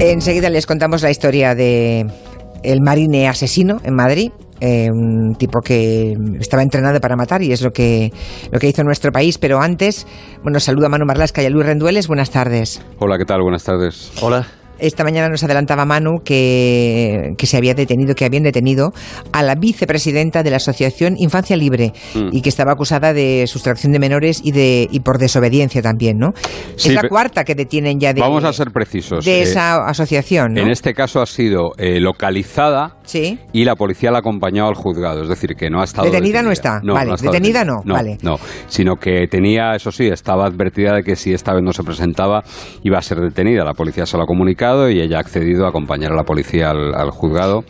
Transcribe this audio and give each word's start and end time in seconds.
Enseguida 0.00 0.48
les 0.48 0.64
contamos 0.66 1.02
la 1.02 1.10
historia 1.10 1.54
de 1.54 2.06
el 2.62 2.80
marine 2.80 3.28
asesino 3.28 3.80
en 3.84 3.94
Madrid. 3.94 4.30
Eh, 4.62 4.88
un 4.90 5.34
tipo 5.36 5.60
que 5.60 6.14
estaba 6.38 6.62
entrenado 6.62 7.00
para 7.00 7.16
matar 7.16 7.42
y 7.42 7.52
es 7.52 7.62
lo 7.62 7.70
que, 7.70 8.10
lo 8.50 8.58
que 8.58 8.68
hizo 8.68 8.80
en 8.80 8.86
nuestro 8.86 9.12
país. 9.12 9.36
Pero 9.36 9.60
antes, 9.60 10.06
bueno, 10.42 10.58
saludo 10.58 10.86
a 10.86 10.88
Manu 10.88 11.04
Marlasca 11.06 11.42
y 11.42 11.46
a 11.46 11.50
Luis 11.50 11.66
Rendueles. 11.66 12.08
Buenas 12.08 12.30
tardes. 12.30 12.82
Hola, 12.98 13.18
¿qué 13.18 13.26
tal? 13.26 13.42
Buenas 13.42 13.64
tardes. 13.64 14.10
Hola. 14.22 14.46
Esta 14.80 15.04
mañana 15.04 15.28
nos 15.28 15.42
adelantaba 15.44 15.84
Manu 15.84 16.22
que, 16.24 17.34
que, 17.36 17.46
se 17.46 17.56
había 17.56 17.74
detenido, 17.74 18.14
que 18.14 18.24
habían 18.24 18.42
detenido 18.42 18.92
a 19.32 19.42
la 19.42 19.54
vicepresidenta 19.54 20.42
de 20.42 20.50
la 20.50 20.56
Asociación 20.56 21.14
Infancia 21.18 21.56
Libre 21.56 21.92
mm. 22.14 22.28
y 22.32 22.42
que 22.42 22.48
estaba 22.48 22.72
acusada 22.72 23.12
de 23.12 23.46
sustracción 23.46 23.92
de 23.92 23.98
menores 23.98 24.40
y 24.42 24.52
de 24.52 24.88
y 24.90 25.00
por 25.00 25.18
desobediencia 25.18 25.82
también, 25.82 26.18
¿no? 26.18 26.32
Sí, 26.76 26.88
es 26.90 26.94
la 26.94 27.08
cuarta 27.08 27.44
que 27.44 27.54
detienen 27.54 28.00
ya 28.00 28.12
de 28.12 28.20
Vamos 28.20 28.44
a 28.44 28.52
ser 28.52 28.70
precisos. 28.72 29.24
de 29.24 29.42
esa 29.42 29.86
asociación, 29.86 30.54
¿no? 30.54 30.62
En 30.62 30.70
este 30.70 30.94
caso 30.94 31.20
ha 31.20 31.26
sido 31.26 31.72
eh, 31.78 32.00
localizada 32.00 32.96
Sí. 33.10 33.38
y 33.52 33.64
la 33.64 33.74
policía 33.74 34.12
la 34.12 34.18
ha 34.18 34.20
acompañado 34.20 34.68
al 34.68 34.76
juzgado, 34.76 35.22
es 35.22 35.28
decir, 35.28 35.56
que 35.56 35.68
no 35.68 35.80
ha 35.80 35.84
estado 35.84 36.08
Detenida 36.08 36.42
no 36.44 36.52
está, 36.52 36.80
vale, 36.84 37.10
ha 37.10 37.14
estado 37.14 37.32
detenida 37.32 37.64
no, 37.64 37.82
no, 37.84 37.94
vale. 37.94 38.18
no, 38.22 38.36
sino 38.68 38.94
que 38.96 39.26
tenía, 39.26 39.74
eso 39.74 39.90
sí, 39.90 40.06
estaba 40.06 40.46
advertida 40.46 40.94
de 40.94 41.02
que 41.02 41.16
si 41.16 41.32
esta 41.32 41.52
vez 41.52 41.64
no 41.64 41.72
se 41.72 41.82
presentaba 41.82 42.44
iba 42.84 42.98
a 42.98 43.02
ser 43.02 43.18
detenida. 43.18 43.64
La 43.64 43.74
policía 43.74 44.06
se 44.06 44.16
lo 44.16 44.22
ha 44.22 44.26
comunicado 44.26 44.88
y 44.88 45.00
ella 45.00 45.16
ha 45.16 45.20
accedido 45.20 45.66
a 45.66 45.70
acompañar 45.70 46.12
a 46.12 46.14
la 46.14 46.22
policía 46.22 46.70
al, 46.70 46.94
al 46.94 47.10
juzgado 47.10 47.64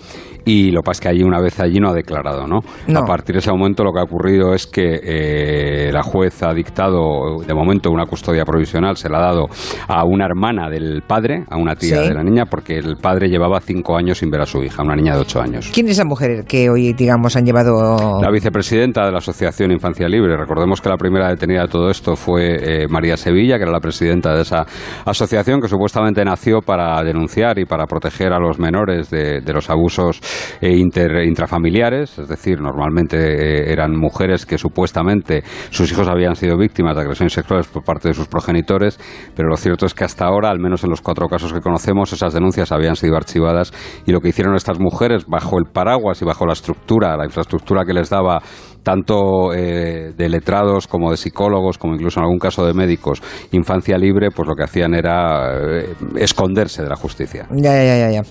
y 0.45 0.71
lo 0.71 0.80
que 0.83 0.87
pasa 0.87 0.99
es 0.99 1.01
que 1.01 1.09
allí 1.09 1.23
una 1.23 1.41
vez 1.41 1.59
allí 1.61 1.79
no 1.80 1.91
ha 1.91 1.95
declarado, 1.95 2.47
¿no? 2.47 2.61
No. 2.87 3.01
A 3.01 3.05
partir 3.05 3.35
de 3.35 3.41
ese 3.41 3.51
momento 3.51 3.85
lo 3.85 3.93
que 3.93 4.01
ha 4.01 4.05
ocurrido 4.05 4.55
es 4.55 4.66
que 4.66 5.01
eh, 5.03 5.91
la 5.93 6.03
juez 6.03 6.43
ha 6.43 6.53
dictado 6.55 7.41
de 7.47 7.55
momento 7.55 7.91
una 7.91 8.07
custodia 8.07 8.45
provisional, 8.45 8.96
se 8.96 9.09
la 9.09 9.18
ha 9.18 9.23
dado 9.23 9.46
a 9.88 10.05
una 10.05 10.24
hermana 10.27 10.68
del 10.68 11.02
padre, 11.07 11.45
a 11.51 11.57
una 11.57 11.74
tía 11.74 12.02
Sí. 12.02 12.09
de 12.09 12.15
la 12.15 12.23
niña, 12.23 12.45
porque 12.46 12.79
el 12.79 12.96
padre 12.96 13.29
llevaba 13.29 13.61
cinco 13.61 13.96
años 13.96 14.18
sin 14.18 14.30
ver 14.30 14.41
a 14.43 14.46
su 14.46 14.63
hija, 14.63 14.83
una 14.83 14.95
niña 14.95 15.15
de 15.15 15.21
ocho 15.23 15.41
años. 15.41 15.71
¿Quién 15.74 15.87
es 15.87 15.93
esa 15.93 16.05
mujer 16.05 16.45
que 16.46 16.71
hoy, 16.71 16.93
digamos, 16.93 17.37
han 17.37 17.45
llevado... 17.45 18.21
La 18.23 18.30
vicepresidenta 18.30 19.05
de 19.05 19.13
la 19.13 19.18
Asociación 19.18 19.73
Infancia 19.73 20.09
Libre. 20.09 20.37
Recordemos 20.37 20.80
que 20.80 20.88
la 20.88 20.96
primera 20.96 21.29
detenida 21.29 21.63
de 21.63 21.68
todo 21.68 21.91
esto 21.91 22.15
fue 22.16 22.83
eh, 22.85 22.87
María 22.88 23.16
Sevilla, 23.16 23.57
que 23.57 23.63
era 23.65 23.73
la 23.73 23.80
presidenta 23.80 24.35
de 24.35 24.43
esa 24.43 24.65
asociación, 25.05 25.61
que 25.61 25.68
supuestamente 25.68 26.24
nació 26.24 26.61
para 26.61 27.02
denunciar 27.02 27.59
y 27.59 27.65
para 27.65 27.87
proteger 27.87 28.33
a 28.33 28.38
los 28.38 28.59
menores 28.59 29.11
de, 29.11 29.41
de 29.41 29.52
los 29.52 29.68
abusos 29.68 30.21
eh, 30.61 30.77
inter- 30.77 31.25
intrafamiliares. 31.25 32.19
Es 32.19 32.29
decir, 32.29 32.61
normalmente 32.61 33.17
eh, 33.17 33.73
eran 33.73 33.97
mujeres 33.97 34.47
que 34.47 34.59
supuestamente 34.59 35.43
sus 35.71 35.91
hijos 35.91 36.09
habían 36.09 36.37
sido 36.37 36.57
víctimas 36.57 36.97
de 36.97 37.03
agresiones 37.03 37.33
sexuales 37.33 37.67
por 37.69 37.85
parte 37.85 38.09
de 38.09 38.15
sus 38.15 38.29
progenitores, 38.29 38.99
pero 39.35 39.49
lo 39.49 39.57
cierto 39.57 39.87
es 39.87 39.95
que 39.95 40.05
hasta 40.05 40.25
ahora, 40.25 40.51
al 40.51 40.59
menos 40.59 40.85
en 40.85 40.91
los 40.91 41.01
cuatro 41.01 41.29
casos 41.29 41.53
que 41.53 41.61
conocemos, 41.61 42.13
esas 42.13 42.33
denuncias 42.33 42.73
habían 42.73 42.97
sido 42.97 43.17
archivadas 43.17 43.73
y 44.07 44.13
lo 44.13 44.21
que 44.21 44.29
hicieron 44.29 44.55
estas 44.55 44.79
mujeres 44.79 45.27
bajo 45.27 45.59
el 45.59 45.67
paraguas 45.67 46.21
y 46.23 46.25
bajo 46.25 46.47
la 46.47 46.53
estructura, 46.53 47.17
la 47.17 47.25
infraestructura 47.25 47.85
que 47.85 47.93
les 47.93 48.11
daba 48.11 48.41
tanto 48.83 49.53
eh, 49.55 50.13
de 50.17 50.29
letrados 50.29 50.87
como 50.87 51.11
de 51.11 51.17
psicólogos, 51.17 51.79
como 51.79 51.95
incluso 51.95 52.21
en 52.21 52.25
algún 52.25 52.39
caso 52.39 52.65
de 52.67 52.73
médicos, 52.75 53.23
infancia 53.53 53.97
libre, 53.99 54.31
pues 54.35 54.49
lo 54.49 54.55
que 54.55 54.65
hacían 54.65 54.95
era 54.95 55.53
eh, 55.81 55.95
esconderse 56.17 56.83
de 56.83 56.89
la 56.89 56.97
justicia. 56.97 57.47
Ya, 57.51 57.73
ya, 57.85 57.97
ya, 57.99 58.11
ya. 58.11 58.23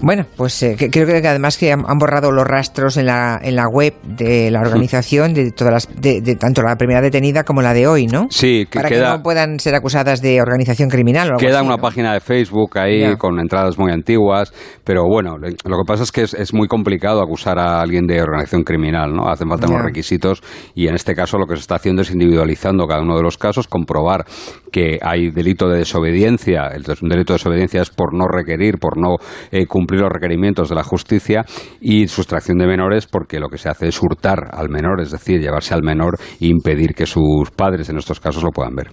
Bueno, 0.00 0.26
pues 0.36 0.62
eh, 0.62 0.76
que- 0.78 0.90
creo 0.90 1.06
que 1.06 1.26
además 1.28 1.56
que 1.58 1.72
han, 1.72 1.84
han 1.86 1.98
borrado 1.98 2.30
los 2.32 2.46
rastros 2.46 2.96
en 2.96 3.06
la, 3.06 3.38
en 3.42 3.56
la 3.56 3.66
web 3.68 3.94
de 4.02 4.50
la 4.50 4.60
organización 4.60 5.34
de 5.34 5.50
todas 5.52 5.72
las, 5.72 6.00
de, 6.00 6.20
de 6.20 6.36
tanto 6.36 6.62
la 6.62 6.76
primera 6.76 7.00
detenida 7.00 7.44
como 7.44 7.62
la 7.62 7.72
de 7.72 7.86
hoy, 7.86 8.06
¿no? 8.06 8.26
Sí, 8.30 8.66
que 8.70 8.78
Para 8.78 8.88
queda, 8.88 9.10
que 9.12 9.16
no 9.18 9.22
puedan 9.22 9.58
ser 9.60 9.74
acusadas 9.74 10.20
de 10.20 10.40
organización 10.40 10.88
criminal 10.88 11.28
o 11.28 11.30
algo 11.32 11.38
Queda 11.40 11.58
así, 11.58 11.66
una 11.66 11.76
¿no? 11.76 11.82
página 11.82 12.12
de 12.12 12.20
Facebook 12.20 12.78
ahí 12.78 13.00
Ya. 13.00 13.16
con 13.16 13.38
entradas 13.40 13.78
muy 13.78 13.92
antiguas, 13.92 14.52
pero 14.84 15.04
bueno, 15.08 15.36
lo 15.38 15.48
que 15.50 15.84
pasa 15.86 16.02
es 16.02 16.12
que 16.12 16.22
es, 16.22 16.34
es 16.34 16.52
muy 16.54 16.68
complicado 16.68 17.22
acusar 17.22 17.58
a 17.58 17.80
alguien 17.80 18.06
de 18.06 18.20
organización 18.22 18.62
criminal, 18.62 19.12
¿no? 19.14 19.28
Hacen 19.28 19.48
falta 19.48 19.66
unos 19.68 19.82
requisitos 19.94 20.42
y 20.74 20.88
en 20.88 20.94
este 20.94 21.14
caso 21.14 21.38
lo 21.38 21.46
que 21.46 21.54
se 21.54 21.60
está 21.60 21.76
haciendo 21.76 22.02
es 22.02 22.10
individualizando 22.10 22.86
cada 22.86 23.02
uno 23.02 23.16
de 23.16 23.22
los 23.22 23.38
casos, 23.38 23.68
comprobar 23.68 24.24
que 24.72 24.98
hay 25.00 25.30
delito 25.30 25.68
de 25.68 25.78
desobediencia, 25.78 26.68
el 26.74 26.82
delito 26.82 27.32
de 27.32 27.38
desobediencia 27.38 27.82
es 27.82 27.90
por 27.90 28.12
no 28.12 28.26
requerir, 28.26 28.78
por 28.78 28.98
no 28.98 29.16
eh, 29.52 29.66
cumplir 29.66 30.00
los 30.00 30.10
requerimientos 30.10 30.68
de 30.68 30.74
la 30.74 30.82
justicia 30.82 31.44
y 31.80 32.08
sustracción 32.08 32.58
de 32.58 32.66
menores 32.66 33.06
porque 33.06 33.38
lo 33.38 33.48
que 33.48 33.58
se 33.58 33.68
hace 33.68 33.88
es 33.88 34.02
hurtar 34.02 34.48
al 34.50 34.68
menor, 34.68 35.00
es 35.00 35.12
decir, 35.12 35.40
llevarse 35.40 35.74
al 35.74 35.82
menor 35.82 36.18
e 36.40 36.46
impedir 36.46 36.94
que 36.94 37.06
sus 37.06 37.50
padres 37.52 37.88
en 37.88 37.98
estos 37.98 38.18
casos 38.18 38.42
lo 38.42 38.50
puedan 38.50 38.74
ver. 38.74 38.90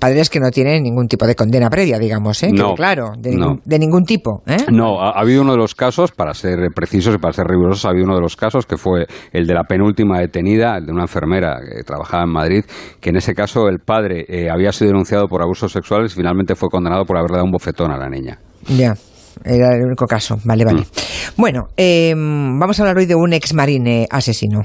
Padres 0.00 0.28
que 0.30 0.40
no 0.40 0.50
tienen 0.50 0.82
ningún 0.82 1.06
tipo 1.06 1.26
de 1.26 1.34
condena 1.34 1.70
previa, 1.70 1.98
digamos, 1.98 2.42
¿eh? 2.42 2.50
No, 2.52 2.74
claro, 2.74 3.12
de, 3.16 3.30
no. 3.30 3.36
ningún, 3.36 3.62
de 3.64 3.78
ningún 3.78 4.04
tipo, 4.04 4.42
¿eh? 4.46 4.56
No, 4.72 5.00
ha, 5.00 5.10
ha 5.10 5.20
habido 5.20 5.42
uno 5.42 5.52
de 5.52 5.58
los 5.58 5.74
casos, 5.74 6.10
para 6.10 6.34
ser 6.34 6.58
precisos 6.74 7.14
y 7.14 7.18
para 7.18 7.32
ser 7.32 7.46
rigurosos, 7.46 7.84
ha 7.84 7.90
habido 7.90 8.06
uno 8.06 8.16
de 8.16 8.22
los 8.22 8.36
casos 8.36 8.66
que 8.66 8.76
fue 8.76 9.06
el 9.32 9.46
de 9.46 9.54
la 9.54 9.64
penúltima 9.64 10.20
el 10.78 10.86
de 10.86 10.92
una 10.92 11.02
enfermera 11.02 11.60
que 11.60 11.82
trabajaba 11.82 12.24
en 12.24 12.30
Madrid, 12.30 12.64
que 13.00 13.10
en 13.10 13.16
ese 13.16 13.34
caso 13.34 13.68
el 13.68 13.78
padre 13.78 14.24
eh, 14.28 14.50
había 14.50 14.72
sido 14.72 14.90
denunciado 14.90 15.26
por 15.28 15.42
abusos 15.42 15.72
sexuales 15.72 16.12
y 16.12 16.16
finalmente 16.16 16.54
fue 16.54 16.68
condenado 16.68 17.04
por 17.04 17.16
haberle 17.16 17.36
dado 17.36 17.44
un 17.44 17.52
bofetón 17.52 17.90
a 17.92 17.98
la 17.98 18.08
niña. 18.08 18.38
Era 19.44 19.74
el 19.76 19.82
único 19.84 20.06
caso. 20.06 20.38
Vale, 20.44 20.64
vale. 20.64 20.80
Mm. 20.82 20.84
Bueno, 21.36 21.68
eh, 21.76 22.12
vamos 22.16 22.78
a 22.78 22.82
hablar 22.82 22.98
hoy 22.98 23.06
de 23.06 23.14
un 23.14 23.32
ex 23.32 23.54
marine 23.54 24.06
asesino. 24.10 24.62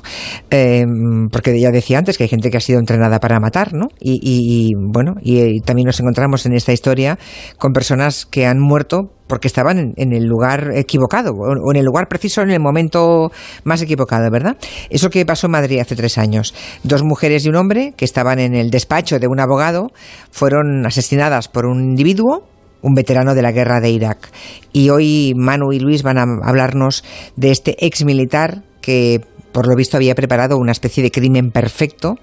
Eh, 0.49 0.83
porque 1.31 1.59
ya 1.59 1.71
decía 1.71 1.97
antes 1.97 2.17
que 2.17 2.23
hay 2.23 2.29
gente 2.29 2.49
que 2.49 2.57
ha 2.57 2.61
sido 2.61 2.79
entrenada 2.79 3.19
para 3.19 3.39
matar, 3.39 3.73
¿no? 3.73 3.87
Y, 3.99 4.13
y- 4.21 4.67
y, 4.67 4.71
bueno, 4.75 5.15
y, 5.21 5.39
eh, 5.39 5.51
también 5.63 5.85
nos 5.87 5.99
encontramos 5.99 6.45
en 6.45 6.53
esta 6.53 6.71
historia 6.73 7.17
con 7.57 7.71
personas 7.73 8.25
que 8.25 8.45
han 8.45 8.59
muerto 8.59 9.11
porque 9.27 9.47
estaban 9.47 9.79
en, 9.79 9.93
en 9.97 10.13
el 10.13 10.25
lugar 10.25 10.69
equivocado 10.75 11.31
o, 11.31 11.47
o 11.47 11.71
en 11.71 11.77
el 11.77 11.85
lugar 11.85 12.07
preciso 12.07 12.41
en 12.41 12.51
el 12.51 12.59
momento 12.59 13.31
más 13.63 13.81
equivocado, 13.81 14.29
¿verdad? 14.29 14.55
Eso 14.89 15.09
que 15.09 15.25
pasó 15.25 15.47
en 15.47 15.51
Madrid 15.51 15.79
hace 15.79 15.95
tres 15.95 16.17
años. 16.19 16.53
Dos 16.83 17.03
mujeres 17.03 17.43
y 17.45 17.49
un 17.49 17.55
hombre 17.55 17.93
que 17.97 18.05
estaban 18.05 18.39
en 18.39 18.53
el 18.53 18.69
despacho 18.69 19.17
de 19.19 19.27
un 19.27 19.39
abogado 19.39 19.87
fueron 20.31 20.85
asesinadas 20.85 21.47
por 21.47 21.65
un 21.65 21.79
individuo 21.83 22.43
un 22.85 22.93
veterano 22.93 23.33
de 23.33 23.41
la 23.41 23.51
guerra 23.51 23.81
de 23.81 23.89
Irak. 23.89 24.29
Y 24.71 24.89
hoy 24.89 25.33
Manu 25.35 25.73
y 25.73 25.79
Luis 25.79 26.03
van 26.03 26.19
a 26.19 26.25
hablarnos 26.43 27.03
de 27.35 27.51
este 27.51 27.75
ex 27.85 28.05
militar 28.05 28.61
que 28.79 29.21
por 29.51 29.67
lo 29.67 29.75
visto 29.77 29.95
había 29.95 30.15
preparado 30.15 30.57
una 30.57 30.73
especie 30.73 31.01
de 31.01 31.11
crimen 31.11 31.49
perfecto, 31.49 32.15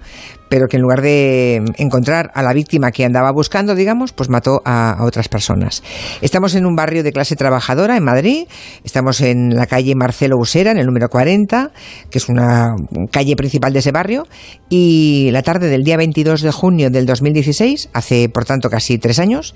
pero 0.49 0.67
que 0.67 0.77
en 0.77 0.83
lugar 0.83 1.01
de 1.01 1.63
encontrar 1.77 2.29
a 2.35 2.43
la 2.43 2.53
víctima 2.53 2.91
que 2.91 3.05
andaba 3.05 3.31
buscando, 3.31 3.73
digamos, 3.73 4.13
pues 4.13 4.29
mató 4.29 4.61
a, 4.65 4.91
a 4.91 5.03
otras 5.03 5.29
personas. 5.29 5.81
Estamos 6.21 6.53
en 6.53 6.67
un 6.67 6.75
barrio 6.75 7.01
de 7.01 7.11
clase 7.11 7.35
trabajadora 7.35 7.97
en 7.97 8.03
Madrid, 8.03 8.45
estamos 8.83 9.19
en 9.21 9.55
la 9.55 9.65
calle 9.65 9.95
Marcelo 9.95 10.37
Usera, 10.37 10.69
en 10.69 10.77
el 10.77 10.85
número 10.85 11.09
40, 11.09 11.71
que 12.11 12.19
es 12.19 12.29
una 12.29 12.75
calle 13.09 13.35
principal 13.35 13.73
de 13.73 13.79
ese 13.79 13.91
barrio, 13.91 14.27
y 14.69 15.29
la 15.31 15.41
tarde 15.41 15.69
del 15.69 15.83
día 15.83 15.97
22 15.97 16.43
de 16.43 16.51
junio 16.51 16.91
del 16.91 17.07
2016, 17.07 17.89
hace 17.93 18.29
por 18.29 18.45
tanto 18.45 18.69
casi 18.69 18.99
tres 18.99 19.17
años, 19.17 19.55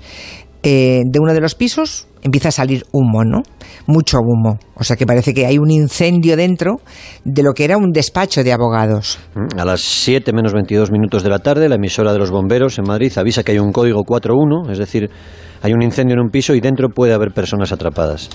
eh, 0.62 1.02
de 1.06 1.20
uno 1.20 1.32
de 1.34 1.40
los 1.40 1.54
pisos 1.54 2.08
empieza 2.22 2.48
a 2.48 2.52
salir 2.52 2.84
humo, 2.92 3.24
¿no? 3.24 3.42
Mucho 3.86 4.18
humo. 4.18 4.58
O 4.74 4.84
sea 4.84 4.96
que 4.96 5.06
parece 5.06 5.32
que 5.32 5.46
hay 5.46 5.58
un 5.58 5.70
incendio 5.70 6.36
dentro 6.36 6.80
de 7.24 7.42
lo 7.42 7.52
que 7.52 7.64
era 7.64 7.76
un 7.76 7.92
despacho 7.92 8.42
de 8.42 8.52
abogados. 8.52 9.18
A 9.56 9.64
las 9.64 9.80
7 9.80 10.32
menos 10.32 10.52
22 10.52 10.90
minutos 10.90 11.22
de 11.22 11.30
la 11.30 11.38
tarde, 11.38 11.68
la 11.68 11.76
emisora 11.76 12.12
de 12.12 12.18
los 12.18 12.30
bomberos 12.30 12.78
en 12.78 12.84
Madrid 12.86 13.12
avisa 13.16 13.42
que 13.42 13.52
hay 13.52 13.58
un 13.58 13.72
código 13.72 14.02
41, 14.02 14.70
es 14.70 14.78
decir, 14.78 15.10
hay 15.62 15.72
un 15.72 15.82
incendio 15.82 16.14
en 16.14 16.20
un 16.20 16.30
piso 16.30 16.54
y 16.54 16.60
dentro 16.60 16.88
puede 16.88 17.12
haber 17.12 17.32
personas 17.32 17.72
atrapadas. 17.72 18.28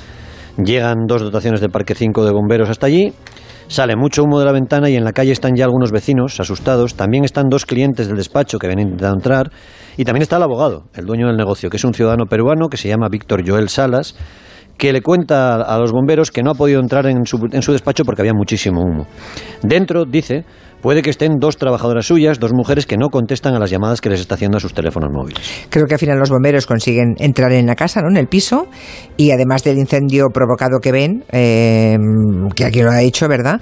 Llegan 0.58 1.06
dos 1.08 1.22
dotaciones 1.22 1.62
de 1.62 1.70
Parque 1.70 1.96
5 1.96 2.26
de 2.26 2.32
bomberos 2.32 2.70
hasta 2.70 2.86
allí, 2.86 3.12
sale 3.68 3.96
mucho 3.96 4.24
humo 4.24 4.40
de 4.40 4.46
la 4.46 4.52
ventana 4.52 4.90
y 4.90 4.96
en 4.96 5.04
la 5.04 5.14
calle 5.14 5.32
están 5.32 5.56
ya 5.56 5.66
algunos 5.66 5.92
vecinos 5.92 6.40
asustados. 6.40 6.96
También 6.96 7.24
están 7.24 7.50
dos 7.50 7.66
clientes 7.66 8.08
del 8.08 8.18
despacho 8.18 8.60
que 8.60 8.68
habían 8.68 8.82
intentado 8.82 9.14
entrar 9.14 9.52
y 9.98 10.06
también 10.06 10.24
está 10.24 10.38
el 10.38 10.44
abogado, 10.44 10.86
el 10.94 11.06
dueño 11.06 11.28
del 11.28 11.38
negocio, 11.38 11.70
que 11.70 11.78
es 11.78 11.84
un 11.84 11.94
ciudadano 11.94 12.26
peruano 12.26 12.70
que 12.70 12.78
se 12.78 12.88
llama 12.88 13.08
Víctor 13.10 13.48
Joel 13.48 13.70
Salas 13.70 14.16
que 14.78 14.92
le 14.92 15.02
cuenta 15.02 15.56
a 15.56 15.78
los 15.78 15.92
bomberos 15.92 16.32
que 16.32 16.44
no 16.44 16.52
ha 16.52 16.56
podido 16.56 16.80
entrar 16.80 17.06
en 17.06 17.26
su, 17.26 17.38
en 17.52 17.62
su 17.62 17.72
despacho 17.72 18.04
porque 18.04 18.22
había 18.22 18.34
muchísimo 18.34 18.82
humo. 18.82 19.06
Dentro, 19.62 20.06
dice, 20.06 20.46
puede 20.82 21.02
que 21.02 21.10
estén 21.10 21.38
dos 21.40 21.58
trabajadoras 21.58 22.06
suyas, 22.06 22.40
dos 22.40 22.52
mujeres 22.54 22.86
que 22.86 22.98
no 22.98 23.10
contestan 23.10 23.56
a 23.56 23.60
las 23.60 23.70
llamadas 23.70 24.02
que 24.02 24.10
les 24.10 24.20
está 24.20 24.36
haciendo 24.36 24.58
a 24.58 24.60
sus 24.60 24.74
teléfonos 24.74 25.10
móviles. 25.14 25.68
Creo 25.70 25.86
que 25.86 25.94
al 25.94 26.00
final 26.00 26.20
los 26.20 26.30
bomberos 26.30 26.66
consiguen 26.66 27.16
entrar 27.18 27.52
en 27.54 27.66
la 27.66 27.76
casa, 27.76 28.02
¿no? 28.02 28.10
En 28.10 28.18
el 28.18 28.28
piso. 28.28 28.68
Y 29.16 29.32
además 29.32 29.64
del 29.64 29.78
incendio 29.78 30.28
provocado 30.34 30.80
que 30.82 30.92
ven, 30.92 31.24
eh, 31.32 31.98
que 32.56 32.66
aquí 32.66 32.82
lo 32.82 32.92
ha 32.92 33.02
hecho, 33.02 33.28
¿verdad? 33.28 33.62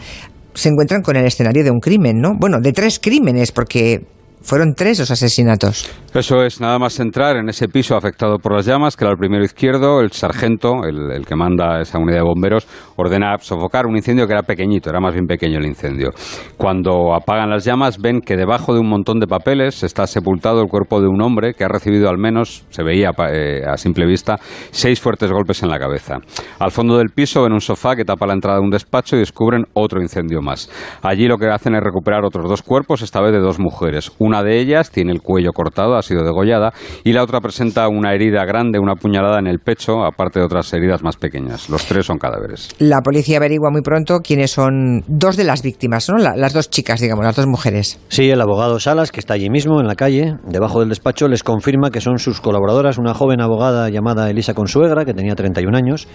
Se 0.53 0.69
encuentran 0.69 1.01
con 1.01 1.15
el 1.15 1.25
escenario 1.25 1.63
de 1.63 1.71
un 1.71 1.79
crimen, 1.79 2.19
¿no? 2.19 2.31
Bueno, 2.37 2.59
de 2.59 2.73
tres 2.73 2.99
crímenes, 2.99 3.51
porque 3.51 4.01
fueron 4.41 4.73
tres 4.75 4.99
los 4.99 5.11
asesinatos. 5.11 5.89
Eso 6.13 6.43
es, 6.43 6.59
nada 6.59 6.77
más 6.77 6.99
entrar 6.99 7.37
en 7.37 7.47
ese 7.47 7.69
piso 7.69 7.95
afectado 7.95 8.37
por 8.37 8.53
las 8.53 8.65
llamas, 8.65 8.97
que 8.97 9.05
era 9.05 9.11
el 9.13 9.17
primero 9.17 9.45
izquierdo, 9.45 10.01
el 10.01 10.11
sargento, 10.11 10.83
el, 10.83 11.25
que 11.25 11.35
manda 11.35 11.79
esa 11.79 11.99
unidad 11.99 12.17
de 12.17 12.23
bomberos, 12.23 12.67
ordena 12.97 13.37
sofocar 13.39 13.85
un 13.85 13.95
incendio 13.95 14.27
que 14.27 14.33
era 14.33 14.43
pequeñito, 14.43 14.89
era 14.89 14.99
más 14.99 15.13
bien 15.13 15.25
pequeño 15.25 15.57
el 15.59 15.65
incendio. 15.65 16.09
Cuando 16.57 17.13
apagan 17.13 17.49
las 17.49 17.63
llamas, 17.63 17.97
ven 17.97 18.19
que 18.19 18.35
debajo 18.35 18.73
de 18.73 18.81
un 18.81 18.89
montón 18.89 19.21
de 19.21 19.27
papeles 19.27 19.83
está 19.83 20.05
sepultado 20.05 20.61
el 20.61 20.67
cuerpo 20.67 20.99
de 20.99 21.07
un 21.07 21.21
hombre 21.21 21.53
que 21.53 21.63
ha 21.63 21.69
recibido 21.69 22.09
al 22.09 22.17
menos, 22.17 22.65
se 22.69 22.83
veía 22.83 23.11
eh, 23.31 23.61
a 23.65 23.77
simple 23.77 24.05
vista, 24.05 24.37
seis 24.71 24.99
fuertes 24.99 25.31
golpes 25.31 25.63
en 25.63 25.69
la 25.69 25.79
cabeza. 25.79 26.17
Al 26.59 26.71
fondo 26.71 26.97
del 26.97 27.11
piso 27.11 27.43
ven 27.43 27.53
un 27.53 27.61
sofá 27.61 27.95
que 27.95 28.03
tapa 28.03 28.27
la 28.27 28.33
entrada 28.33 28.57
de 28.57 28.65
un 28.65 28.69
despacho 28.69 29.15
y 29.15 29.19
descubren 29.19 29.63
otro 29.73 30.01
incendio 30.01 30.41
más. 30.41 30.69
Allí 31.01 31.27
lo 31.27 31.37
que 31.37 31.47
hacen 31.47 31.73
es 31.75 31.81
recuperar 31.81 32.25
otros 32.25 32.49
dos 32.49 32.61
cuerpos, 32.61 33.01
esta 33.01 33.21
vez 33.21 33.31
de 33.31 33.39
dos 33.39 33.59
mujeres. 33.59 34.11
De 34.41 34.59
ellas 34.59 34.89
tiene 34.89 35.11
el 35.11 35.21
cuello 35.21 35.51
cortado, 35.51 35.95
ha 35.95 36.01
sido 36.01 36.23
degollada, 36.23 36.73
y 37.03 37.13
la 37.13 37.23
otra 37.23 37.41
presenta 37.41 37.87
una 37.89 38.13
herida 38.13 38.45
grande, 38.45 38.79
una 38.79 38.95
puñalada 38.95 39.39
en 39.39 39.47
el 39.47 39.59
pecho, 39.59 40.03
aparte 40.03 40.39
de 40.39 40.45
otras 40.45 40.71
heridas 40.73 41.03
más 41.03 41.17
pequeñas. 41.17 41.69
Los 41.69 41.85
tres 41.85 42.05
son 42.05 42.17
cadáveres. 42.17 42.69
La 42.79 43.01
policía 43.01 43.37
averigua 43.37 43.69
muy 43.71 43.81
pronto 43.81 44.19
quiénes 44.19 44.51
son 44.51 45.03
dos 45.07 45.35
de 45.35 45.43
las 45.43 45.61
víctimas, 45.61 46.09
¿no? 46.09 46.17
las 46.17 46.53
dos 46.53 46.69
chicas, 46.69 47.01
digamos, 47.01 47.25
las 47.25 47.35
dos 47.35 47.47
mujeres. 47.47 47.99
Sí, 48.07 48.29
el 48.29 48.41
abogado 48.41 48.79
Salas, 48.79 49.11
que 49.11 49.19
está 49.19 49.33
allí 49.33 49.49
mismo, 49.49 49.81
en 49.81 49.87
la 49.87 49.95
calle, 49.95 50.35
debajo 50.47 50.79
del 50.79 50.89
despacho, 50.89 51.27
les 51.27 51.43
confirma 51.43 51.91
que 51.91 52.01
son 52.01 52.17
sus 52.17 52.39
colaboradoras, 52.39 52.97
una 52.97 53.13
joven 53.13 53.41
abogada 53.41 53.89
llamada 53.89 54.29
Elisa 54.29 54.53
Consuegra, 54.53 55.05
que 55.05 55.13
tenía 55.13 55.35
31 55.35 55.77
años, 55.77 56.07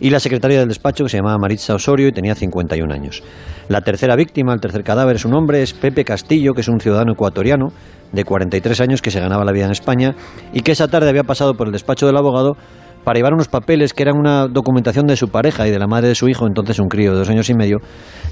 y 0.00 0.10
la 0.10 0.20
secretaria 0.20 0.58
del 0.58 0.68
despacho, 0.68 1.04
que 1.04 1.10
se 1.10 1.18
llamaba 1.18 1.38
Maritza 1.38 1.74
Osorio 1.74 2.08
y 2.08 2.12
tenía 2.12 2.34
51 2.34 2.92
años. 2.92 3.22
La 3.68 3.80
tercera 3.80 4.16
víctima, 4.16 4.52
el 4.52 4.60
tercer 4.60 4.84
cadáver, 4.84 5.18
su 5.18 5.28
nombre 5.28 5.62
es 5.62 5.72
Pepe 5.72 6.04
Castillo, 6.04 6.52
que 6.52 6.60
es 6.60 6.68
un 6.68 6.80
ciudadano 6.80 7.12
ecuatoriano 7.12 7.68
de 8.12 8.24
43 8.24 8.80
años 8.80 9.02
que 9.02 9.10
se 9.10 9.20
ganaba 9.20 9.44
la 9.44 9.52
vida 9.52 9.64
en 9.66 9.72
España 9.72 10.14
y 10.52 10.60
que 10.60 10.72
esa 10.72 10.88
tarde 10.88 11.08
había 11.08 11.24
pasado 11.24 11.54
por 11.54 11.66
el 11.66 11.72
despacho 11.72 12.06
del 12.06 12.16
abogado 12.16 12.56
para 13.04 13.18
llevar 13.18 13.34
unos 13.34 13.48
papeles 13.48 13.92
que 13.92 14.02
eran 14.02 14.16
una 14.16 14.48
documentación 14.48 15.06
de 15.06 15.16
su 15.16 15.28
pareja 15.28 15.68
y 15.68 15.70
de 15.70 15.78
la 15.78 15.86
madre 15.86 16.08
de 16.08 16.14
su 16.14 16.28
hijo, 16.28 16.46
entonces 16.46 16.78
un 16.78 16.88
crío 16.88 17.12
de 17.12 17.18
dos 17.18 17.28
años 17.28 17.48
y 17.50 17.54
medio, 17.54 17.78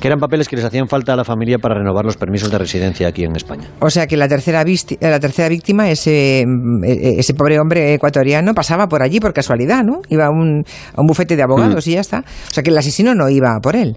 que 0.00 0.08
eran 0.08 0.18
papeles 0.18 0.48
que 0.48 0.56
les 0.56 0.64
hacían 0.64 0.88
falta 0.88 1.12
a 1.12 1.16
la 1.16 1.24
familia 1.24 1.58
para 1.58 1.76
renovar 1.76 2.04
los 2.04 2.16
permisos 2.16 2.50
de 2.50 2.58
residencia 2.58 3.06
aquí 3.08 3.24
en 3.24 3.36
España. 3.36 3.68
O 3.80 3.90
sea 3.90 4.06
que 4.06 4.16
la 4.16 4.28
tercera, 4.28 4.64
la 5.00 5.20
tercera 5.20 5.48
víctima, 5.48 5.90
ese, 5.90 6.44
mm, 6.46 6.84
e, 6.84 6.92
e, 6.92 7.20
ese 7.20 7.34
pobre 7.34 7.58
hombre 7.60 7.94
ecuatoriano, 7.94 8.54
pasaba 8.54 8.88
por 8.88 9.02
allí 9.02 9.20
por 9.20 9.32
casualidad, 9.32 9.82
¿no? 9.84 10.00
Iba 10.08 10.26
a 10.26 10.30
un, 10.30 10.64
a 10.96 11.00
un 11.00 11.06
bufete 11.06 11.36
de 11.36 11.42
abogados 11.42 11.86
mm. 11.86 11.90
y 11.90 11.92
ya 11.94 12.00
está. 12.00 12.20
O 12.20 12.52
sea 12.52 12.62
que 12.62 12.70
el 12.70 12.78
asesino 12.78 13.14
no 13.14 13.28
iba 13.28 13.58
por 13.62 13.76
él. 13.76 13.96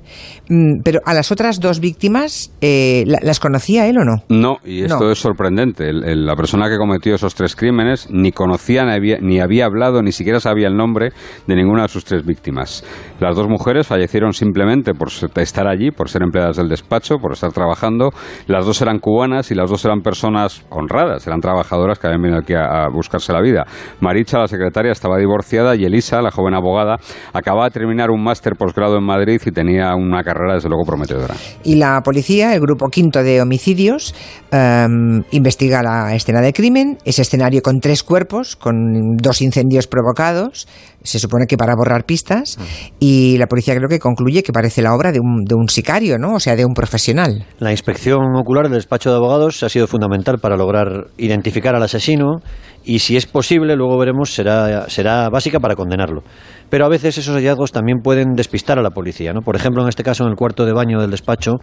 Mm, 0.49 0.81
pero 0.83 0.99
a 1.05 1.13
las 1.13 1.31
otras 1.31 1.59
dos 1.59 1.79
víctimas, 1.79 2.51
eh, 2.61 3.03
¿las 3.05 3.39
conocía 3.39 3.87
él 3.87 3.97
o 3.97 4.03
no? 4.03 4.23
No, 4.29 4.57
y 4.65 4.83
esto 4.83 5.11
es 5.11 5.19
sorprendente. 5.19 5.91
la 5.93 6.35
persona 6.35 6.69
que 6.69 6.77
cometió 6.77 7.15
esos 7.15 7.33
tres 7.33 7.55
crímenes 7.55 8.07
ni 8.11 8.31
conocía, 8.31 8.85
ni 8.85 8.91
había, 8.91 9.17
ni 9.21 9.39
había 9.39 9.65
hablado, 9.65 10.01
ni 10.01 10.11
siquiera 10.11 10.39
sabía 10.39 10.64
el 10.65 10.75
nombre 10.75 11.11
de 11.47 11.55
ninguna 11.55 11.83
de 11.83 11.87
sus 11.87 12.05
tres 12.05 12.25
víctimas. 12.25 12.83
Las 13.19 13.35
dos 13.35 13.47
mujeres 13.47 13.87
fallecieron 13.87 14.33
simplemente 14.33 14.93
por 14.93 15.09
estar 15.09 15.67
allí, 15.67 15.91
por 15.91 16.09
ser 16.09 16.23
empleadas 16.23 16.57
del 16.57 16.67
despacho, 16.69 17.17
por 17.17 17.33
estar 17.33 17.51
trabajando. 17.51 18.11
Las 18.47 18.65
dos 18.65 18.81
eran 18.81 18.99
cubanas 18.99 19.51
y 19.51 19.55
las 19.55 19.69
dos 19.69 19.83
eran 19.85 20.01
personas 20.01 20.63
honradas, 20.69 21.25
eran 21.27 21.39
trabajadoras 21.39 21.99
que 21.99 22.07
habían 22.07 22.21
venido 22.21 22.39
aquí 22.39 22.53
a, 22.53 22.87
buscarse 22.91 23.33
la 23.33 23.41
vida. 23.41 23.65
Maricha, 24.01 24.39
la 24.39 24.47
secretaria, 24.47 24.91
estaba 24.91 25.17
divorciada 25.17 25.75
y 25.75 25.85
Elisa, 25.85 26.21
la 26.21 26.31
joven 26.31 26.53
abogada, 26.53 26.97
acababa 27.33 27.65
de 27.65 27.71
terminar 27.71 28.09
un 28.09 28.23
máster 28.23 28.55
posgrado 28.55 28.97
en 28.97 29.03
Madrid 29.03 29.41
y 29.45 29.51
tenía 29.51 29.95
una 29.95 30.23
carrera 30.23 30.55
desde 30.55 30.69
luego 30.69 30.83
prometedora. 30.85 31.35
Y 31.63 31.75
la 31.75 32.01
policía, 32.01 32.53
el 32.53 32.61
grupo 32.61 32.87
quinto 32.87 33.23
de 33.23 33.41
homicidios, 33.41 34.13
em, 34.51 35.23
investiga 35.31 35.81
la 35.81 36.15
escena 36.15 36.41
de 36.41 36.53
crimen, 36.53 36.97
ese 37.05 37.21
escenario 37.21 37.61
con 37.61 37.79
tres 37.79 38.03
cuerpos, 38.03 38.55
con 38.55 39.17
dos 39.17 39.41
incendios 39.41 39.87
provocados, 39.87 40.54
se 41.03 41.19
supone 41.19 41.45
que 41.47 41.57
para 41.57 41.73
borrar 41.75 42.05
pistas, 42.05 42.57
y 42.99 43.37
la 43.37 43.47
policía 43.47 43.75
creo 43.75 43.89
que 43.89 43.99
concluye 43.99 44.43
que 44.43 44.51
parece 44.51 44.81
la 44.81 44.93
obra 44.93 45.11
de 45.11 45.19
un, 45.19 45.45
de 45.45 45.55
un 45.55 45.69
sicario, 45.69 46.17
¿no? 46.17 46.33
O 46.35 46.39
sea, 46.39 46.55
de 46.55 46.65
un 46.65 46.73
profesional. 46.73 47.45
La 47.59 47.71
inspección 47.71 48.35
ocular 48.35 48.65
del 48.65 48.75
despacho 48.75 49.09
de 49.11 49.17
abogados 49.17 49.63
ha 49.63 49.69
sido 49.69 49.87
fundamental 49.87 50.39
para 50.39 50.57
lograr 50.57 51.07
identificar 51.17 51.75
al 51.75 51.83
asesino 51.83 52.41
y 52.85 52.99
si 52.99 53.17
es 53.17 53.25
posible, 53.25 53.75
luego 53.75 53.97
veremos, 53.97 54.31
será, 54.31 54.87
será 54.89 55.29
básica 55.29 55.59
para 55.59 55.75
condenarlo. 55.75 56.21
Pero 56.69 56.85
a 56.85 56.89
veces 56.89 57.17
esos 57.17 57.35
hallazgos 57.35 57.71
también 57.71 57.99
pueden 58.03 58.33
despistar 58.33 58.77
a 58.77 58.83
la 58.83 58.91
policía. 58.91 59.33
¿no? 59.33 59.41
Por 59.41 59.55
ejemplo, 59.55 59.81
en 59.81 59.89
este 59.89 60.03
caso, 60.03 60.23
en 60.23 60.29
el 60.29 60.35
cuarto 60.35 60.65
de 60.65 60.73
baño 60.73 61.01
del 61.01 61.09
despacho, 61.09 61.53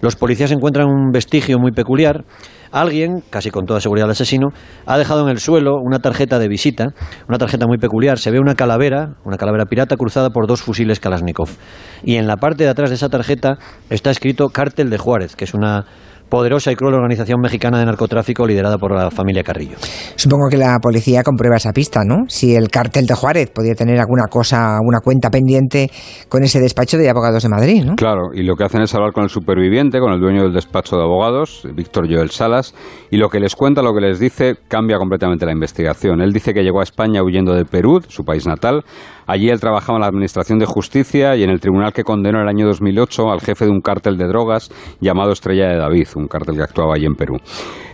los 0.00 0.16
policías 0.16 0.52
encuentran 0.52 0.88
un 0.88 1.10
vestigio 1.12 1.58
muy 1.58 1.72
peculiar. 1.72 2.24
Alguien, 2.70 3.22
casi 3.30 3.50
con 3.50 3.64
toda 3.64 3.80
seguridad 3.80 4.06
el 4.06 4.12
asesino, 4.12 4.48
ha 4.86 4.98
dejado 4.98 5.22
en 5.22 5.30
el 5.30 5.40
suelo 5.40 5.76
una 5.82 6.00
tarjeta 6.00 6.38
de 6.38 6.48
visita, 6.48 6.88
una 7.28 7.38
tarjeta 7.38 7.66
muy 7.66 7.78
peculiar. 7.78 8.18
Se 8.18 8.30
ve 8.30 8.38
una 8.38 8.54
calavera, 8.54 9.14
una 9.24 9.36
calavera 9.38 9.64
pirata 9.64 9.96
cruzada 9.96 10.30
por 10.30 10.46
dos 10.46 10.62
fusiles 10.62 11.00
Kalashnikov. 11.00 11.48
Y 12.02 12.16
en 12.16 12.26
la 12.26 12.36
parte 12.36 12.64
de 12.64 12.70
atrás 12.70 12.90
de 12.90 12.96
esa 12.96 13.08
tarjeta 13.08 13.58
está 13.88 14.10
escrito 14.10 14.48
Cártel 14.50 14.90
de 14.90 14.98
Juárez, 14.98 15.34
que 15.34 15.44
es 15.44 15.54
una 15.54 15.86
poderosa 16.28 16.72
y 16.72 16.76
cruel 16.76 16.94
organización 16.94 17.40
mexicana 17.40 17.78
de 17.78 17.86
narcotráfico 17.86 18.46
liderada 18.46 18.78
por 18.78 18.94
la 18.94 19.10
familia 19.10 19.42
Carrillo. 19.42 19.76
Supongo 20.16 20.48
que 20.50 20.56
la 20.56 20.78
policía 20.80 21.22
comprueba 21.22 21.56
esa 21.56 21.72
pista, 21.72 22.00
¿no? 22.04 22.24
Si 22.28 22.54
el 22.54 22.68
cártel 22.68 23.06
de 23.06 23.14
Juárez 23.14 23.50
podía 23.50 23.74
tener 23.74 23.98
alguna 23.98 24.26
cosa, 24.28 24.76
alguna 24.76 25.00
cuenta 25.02 25.30
pendiente 25.30 25.90
con 26.28 26.42
ese 26.42 26.60
despacho 26.60 26.98
de 26.98 27.08
abogados 27.08 27.42
de 27.42 27.48
Madrid, 27.48 27.84
¿no? 27.84 27.94
Claro, 27.96 28.30
y 28.32 28.42
lo 28.42 28.56
que 28.56 28.64
hacen 28.64 28.82
es 28.82 28.94
hablar 28.94 29.12
con 29.12 29.24
el 29.24 29.30
superviviente, 29.30 30.00
con 30.00 30.12
el 30.12 30.20
dueño 30.20 30.42
del 30.42 30.52
despacho 30.52 30.96
de 30.96 31.02
abogados, 31.02 31.66
Víctor 31.74 32.06
Joel 32.12 32.30
Salas, 32.30 32.74
y 33.10 33.16
lo 33.16 33.28
que 33.28 33.40
les 33.40 33.54
cuenta, 33.54 33.82
lo 33.82 33.94
que 33.94 34.00
les 34.00 34.18
dice, 34.18 34.56
cambia 34.68 34.98
completamente 34.98 35.46
la 35.46 35.52
investigación. 35.52 36.20
Él 36.20 36.32
dice 36.32 36.52
que 36.52 36.62
llegó 36.62 36.80
a 36.80 36.84
España 36.84 37.22
huyendo 37.22 37.54
de 37.54 37.64
Perú, 37.64 38.00
su 38.08 38.24
país 38.24 38.46
natal, 38.46 38.84
Allí 39.28 39.50
él 39.50 39.60
trabajaba 39.60 39.98
en 39.98 40.00
la 40.00 40.08
Administración 40.08 40.58
de 40.58 40.64
Justicia 40.64 41.36
y 41.36 41.42
en 41.42 41.50
el 41.50 41.60
tribunal 41.60 41.92
que 41.92 42.02
condenó 42.02 42.38
en 42.38 42.44
el 42.44 42.48
año 42.48 42.66
2008 42.66 43.30
al 43.30 43.40
jefe 43.42 43.66
de 43.66 43.70
un 43.70 43.82
cártel 43.82 44.16
de 44.16 44.26
drogas 44.26 44.70
llamado 45.02 45.32
Estrella 45.32 45.68
de 45.68 45.76
David, 45.76 46.08
un 46.16 46.28
cártel 46.28 46.56
que 46.56 46.62
actuaba 46.62 46.94
allí 46.94 47.04
en 47.04 47.14
Perú. 47.14 47.36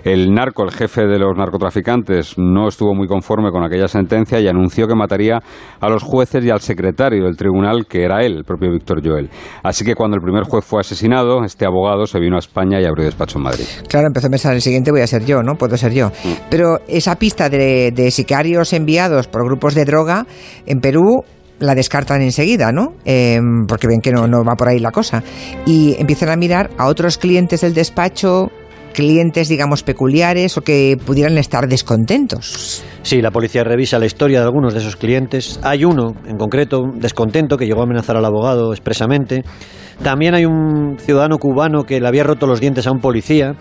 El 0.04 0.32
narco, 0.32 0.62
el 0.62 0.70
jefe 0.70 1.06
de 1.06 1.18
los 1.18 1.36
narcotraficantes, 1.36 2.38
no 2.38 2.68
estuvo 2.68 2.94
muy 2.94 3.08
conforme 3.08 3.50
con 3.50 3.64
aquella 3.64 3.88
sentencia 3.88 4.38
y 4.38 4.46
anunció 4.46 4.86
que 4.86 4.94
mataría 4.94 5.40
a 5.80 5.88
los 5.88 6.04
jueces 6.04 6.44
y 6.44 6.50
al 6.50 6.60
secretario 6.60 7.24
del 7.24 7.36
tribunal, 7.36 7.86
que 7.86 8.04
era 8.04 8.22
él, 8.22 8.36
el 8.36 8.44
propio 8.44 8.70
Víctor 8.70 9.00
Joel. 9.04 9.28
Así 9.64 9.84
que 9.84 9.96
cuando 9.96 10.16
el 10.16 10.22
primer 10.22 10.44
juez 10.44 10.64
fue 10.64 10.80
asesinado, 10.80 11.42
este 11.42 11.66
abogado 11.66 12.06
se 12.06 12.20
vino 12.20 12.36
a 12.36 12.38
España 12.38 12.80
y 12.80 12.84
abrió 12.84 13.06
despacho 13.06 13.38
en 13.38 13.44
Madrid. 13.44 13.64
Claro, 13.88 14.06
empezó 14.06 14.28
a 14.28 14.30
pensar, 14.30 14.54
el 14.54 14.60
siguiente 14.60 14.92
voy 14.92 15.00
a 15.00 15.06
ser 15.06 15.24
yo, 15.24 15.42
¿no? 15.42 15.54
Puedo 15.54 15.76
ser 15.76 15.92
yo. 15.92 16.08
Mm. 16.08 16.32
Pero 16.48 16.78
esa 16.86 17.16
pista 17.16 17.48
de, 17.48 17.90
de 17.90 18.10
sicarios 18.12 18.72
enviados 18.72 19.26
por 19.26 19.44
grupos 19.44 19.74
de 19.74 19.84
droga 19.84 20.26
en 20.66 20.80
Perú 20.80 21.23
la 21.60 21.74
descartan 21.74 22.22
enseguida, 22.22 22.72
¿no? 22.72 22.94
Em, 23.04 23.66
porque 23.66 23.86
ven 23.86 24.00
que 24.00 24.12
no, 24.12 24.26
no 24.26 24.44
va 24.44 24.54
por 24.56 24.68
ahí 24.68 24.78
la 24.78 24.90
cosa. 24.90 25.22
Y 25.66 25.96
empiezan 25.98 26.30
a 26.30 26.36
mirar 26.36 26.70
a 26.78 26.86
otros 26.86 27.18
clientes 27.18 27.60
del 27.60 27.74
despacho, 27.74 28.50
clientes, 28.94 29.48
digamos, 29.48 29.82
peculiares 29.82 30.56
o 30.56 30.62
que 30.62 30.96
pudieran 31.04 31.36
estar 31.36 31.68
descontentos. 31.68 32.82
Sí, 33.02 33.20
la 33.20 33.30
policía 33.30 33.64
revisa 33.64 33.98
la 33.98 34.06
historia 34.06 34.40
de 34.40 34.46
algunos 34.46 34.72
de 34.72 34.80
esos 34.80 34.96
clientes. 34.96 35.60
Hay 35.62 35.84
uno, 35.84 36.14
en 36.26 36.38
concreto, 36.38 36.84
descontento, 36.94 37.58
que 37.58 37.66
llegó 37.66 37.80
a 37.80 37.84
amenazar 37.84 38.16
al 38.16 38.24
abogado 38.24 38.72
expresamente. 38.72 39.42
También 40.02 40.34
hay 40.34 40.46
un 40.46 40.96
ciudadano 40.98 41.38
cubano 41.38 41.84
que 41.84 42.00
le 42.00 42.08
había 42.08 42.24
roto 42.24 42.46
los 42.46 42.60
dientes 42.60 42.86
a 42.86 42.92
un 42.92 43.00
policía 43.00 43.54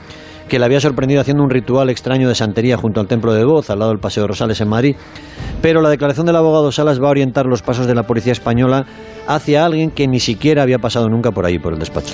que 0.47 0.59
le 0.59 0.65
había 0.65 0.79
sorprendido 0.79 1.21
haciendo 1.21 1.43
un 1.43 1.49
ritual 1.49 1.89
extraño 1.89 2.27
de 2.27 2.35
santería 2.35 2.77
junto 2.77 2.99
al 2.99 3.07
Templo 3.07 3.33
de 3.33 3.43
Voz, 3.45 3.69
al 3.69 3.79
lado 3.79 3.91
del 3.91 3.99
Paseo 3.99 4.27
Rosales 4.27 4.59
en 4.61 4.69
Madrid. 4.69 4.95
Pero 5.61 5.81
la 5.81 5.89
declaración 5.89 6.25
del 6.25 6.35
abogado 6.35 6.71
Salas 6.71 6.99
va 6.99 7.07
a 7.07 7.11
orientar 7.11 7.45
los 7.45 7.61
pasos 7.61 7.87
de 7.87 7.95
la 7.95 8.03
policía 8.03 8.31
española 8.31 8.85
hacia 9.27 9.65
alguien 9.65 9.91
que 9.91 10.07
ni 10.07 10.19
siquiera 10.19 10.63
había 10.63 10.79
pasado 10.79 11.09
nunca 11.09 11.31
por 11.31 11.45
ahí, 11.45 11.59
por 11.59 11.73
el 11.73 11.79
despacho. 11.79 12.13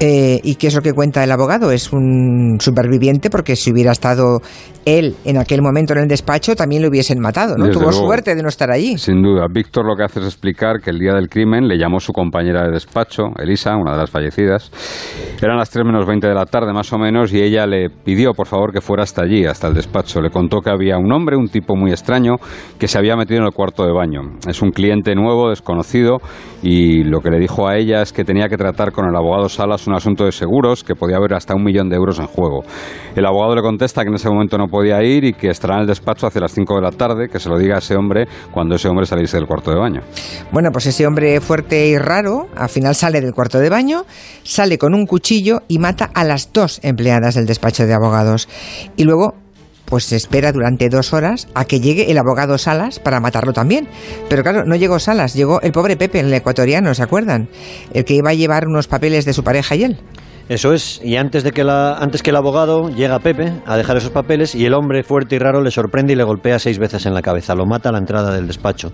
Eh, 0.00 0.40
¿Y 0.44 0.54
qué 0.54 0.68
es 0.68 0.74
lo 0.76 0.80
que 0.80 0.92
cuenta 0.92 1.24
el 1.24 1.32
abogado? 1.32 1.72
Es 1.72 1.92
un 1.92 2.58
superviviente 2.60 3.30
porque 3.30 3.56
si 3.56 3.72
hubiera 3.72 3.90
estado 3.90 4.40
él 4.84 5.16
en 5.24 5.38
aquel 5.38 5.60
momento 5.60 5.92
en 5.92 5.98
el 5.98 6.08
despacho 6.08 6.54
también 6.54 6.82
lo 6.82 6.88
hubiesen 6.88 7.18
matado, 7.18 7.56
¿no? 7.58 7.68
Tuvo 7.70 7.90
suerte 7.90 8.36
de 8.36 8.42
no 8.42 8.48
estar 8.48 8.70
allí. 8.70 8.96
Sin 8.96 9.20
duda. 9.22 9.46
Víctor 9.50 9.84
lo 9.84 9.96
que 9.96 10.04
hace 10.04 10.20
es 10.20 10.26
explicar 10.26 10.80
que 10.80 10.90
el 10.90 11.00
día 11.00 11.14
del 11.14 11.28
crimen 11.28 11.66
le 11.66 11.76
llamó 11.76 11.98
su 11.98 12.12
compañera 12.12 12.62
de 12.64 12.70
despacho, 12.70 13.30
Elisa, 13.38 13.76
una 13.76 13.92
de 13.92 13.98
las 13.98 14.10
fallecidas. 14.10 14.70
Eran 15.42 15.56
las 15.58 15.68
3 15.70 15.84
menos 15.84 16.06
20 16.06 16.28
de 16.28 16.34
la 16.34 16.46
tarde 16.46 16.72
más 16.72 16.92
o 16.92 16.98
menos 16.98 17.32
y 17.32 17.42
ella 17.42 17.66
le 17.66 17.90
pidió 17.90 18.34
por 18.34 18.46
favor 18.46 18.72
que 18.72 18.80
fuera 18.80 19.02
hasta 19.02 19.22
allí, 19.22 19.46
hasta 19.46 19.66
el 19.66 19.74
despacho. 19.74 20.22
Le 20.22 20.30
contó 20.30 20.60
que 20.60 20.70
había 20.70 20.96
un 20.96 21.12
hombre, 21.12 21.36
un 21.36 21.48
tipo 21.48 21.74
muy 21.74 21.90
extraño, 21.90 22.36
que 22.78 22.86
se 22.86 22.98
había 22.98 23.16
metido 23.16 23.40
en 23.40 23.46
el 23.46 23.52
cuarto 23.52 23.84
de 23.84 23.92
baño. 23.92 24.20
Es 24.46 24.62
un 24.62 24.70
cliente 24.70 25.16
nuevo, 25.16 25.50
desconocido, 25.50 26.18
y 26.62 27.02
lo 27.02 27.20
que 27.20 27.30
le 27.30 27.40
dijo 27.40 27.66
a 27.66 27.76
ella 27.76 28.00
es 28.00 28.12
que 28.12 28.24
tenía 28.24 28.48
que 28.48 28.56
tratar 28.56 28.92
con 28.92 29.06
el 29.08 29.16
abogado 29.16 29.48
Salas 29.48 29.87
un 29.88 29.96
asunto 29.96 30.24
de 30.24 30.32
seguros, 30.32 30.84
que 30.84 30.94
podía 30.94 31.16
haber 31.16 31.34
hasta 31.34 31.54
un 31.54 31.64
millón 31.64 31.88
de 31.88 31.96
euros 31.96 32.18
en 32.18 32.26
juego. 32.26 32.62
El 33.16 33.26
abogado 33.26 33.56
le 33.56 33.62
contesta 33.62 34.02
que 34.02 34.08
en 34.08 34.14
ese 34.14 34.28
momento 34.28 34.56
no 34.58 34.66
podía 34.68 35.02
ir 35.02 35.24
y 35.24 35.32
que 35.32 35.48
estará 35.48 35.74
en 35.76 35.80
el 35.82 35.86
despacho 35.86 36.26
hacia 36.26 36.40
las 36.40 36.52
5 36.52 36.76
de 36.76 36.82
la 36.82 36.90
tarde, 36.90 37.28
que 37.28 37.38
se 37.38 37.48
lo 37.48 37.58
diga 37.58 37.76
a 37.76 37.78
ese 37.78 37.96
hombre 37.96 38.26
cuando 38.52 38.74
ese 38.74 38.88
hombre 38.88 39.06
saliese 39.06 39.36
del 39.36 39.46
cuarto 39.46 39.70
de 39.70 39.78
baño. 39.78 40.00
Bueno, 40.52 40.70
pues 40.72 40.86
ese 40.86 41.06
hombre 41.06 41.40
fuerte 41.40 41.88
y 41.88 41.98
raro 41.98 42.48
al 42.56 42.68
final 42.68 42.94
sale 42.94 43.20
del 43.20 43.32
cuarto 43.32 43.58
de 43.58 43.70
baño, 43.70 44.04
sale 44.42 44.78
con 44.78 44.94
un 44.94 45.06
cuchillo 45.06 45.62
y 45.68 45.78
mata 45.78 46.10
a 46.14 46.24
las 46.24 46.52
dos 46.52 46.80
empleadas 46.82 47.34
del 47.34 47.46
despacho 47.46 47.86
de 47.86 47.94
abogados. 47.94 48.48
Y 48.96 49.04
luego 49.04 49.34
pues 49.88 50.04
se 50.04 50.16
espera 50.16 50.52
durante 50.52 50.88
dos 50.88 51.12
horas 51.12 51.48
a 51.54 51.64
que 51.64 51.80
llegue 51.80 52.10
el 52.10 52.18
abogado 52.18 52.58
Salas 52.58 52.98
para 52.98 53.20
matarlo 53.20 53.52
también. 53.52 53.88
Pero 54.28 54.42
claro, 54.42 54.64
no 54.64 54.76
llegó 54.76 54.98
Salas, 54.98 55.34
llegó 55.34 55.60
el 55.62 55.72
pobre 55.72 55.96
Pepe, 55.96 56.20
el 56.20 56.32
ecuatoriano, 56.32 56.94
¿se 56.94 57.02
acuerdan? 57.02 57.48
El 57.92 58.04
que 58.04 58.14
iba 58.14 58.30
a 58.30 58.34
llevar 58.34 58.66
unos 58.66 58.86
papeles 58.86 59.24
de 59.24 59.32
su 59.32 59.42
pareja 59.42 59.76
y 59.76 59.84
él. 59.84 59.98
Eso 60.48 60.72
es, 60.72 61.00
y 61.04 61.16
antes, 61.16 61.44
de 61.44 61.52
que 61.52 61.62
la, 61.62 61.98
antes 61.98 62.22
que 62.22 62.30
el 62.30 62.36
abogado 62.36 62.88
llega 62.88 63.18
Pepe 63.18 63.52
a 63.66 63.76
dejar 63.76 63.98
esos 63.98 64.10
papeles 64.10 64.54
y 64.54 64.64
el 64.64 64.72
hombre 64.72 65.02
fuerte 65.02 65.36
y 65.36 65.38
raro 65.38 65.62
le 65.62 65.70
sorprende 65.70 66.14
y 66.14 66.16
le 66.16 66.24
golpea 66.24 66.58
seis 66.58 66.78
veces 66.78 67.04
en 67.04 67.12
la 67.12 67.20
cabeza, 67.20 67.54
lo 67.54 67.66
mata 67.66 67.90
a 67.90 67.92
la 67.92 67.98
entrada 67.98 68.32
del 68.34 68.46
despacho. 68.46 68.92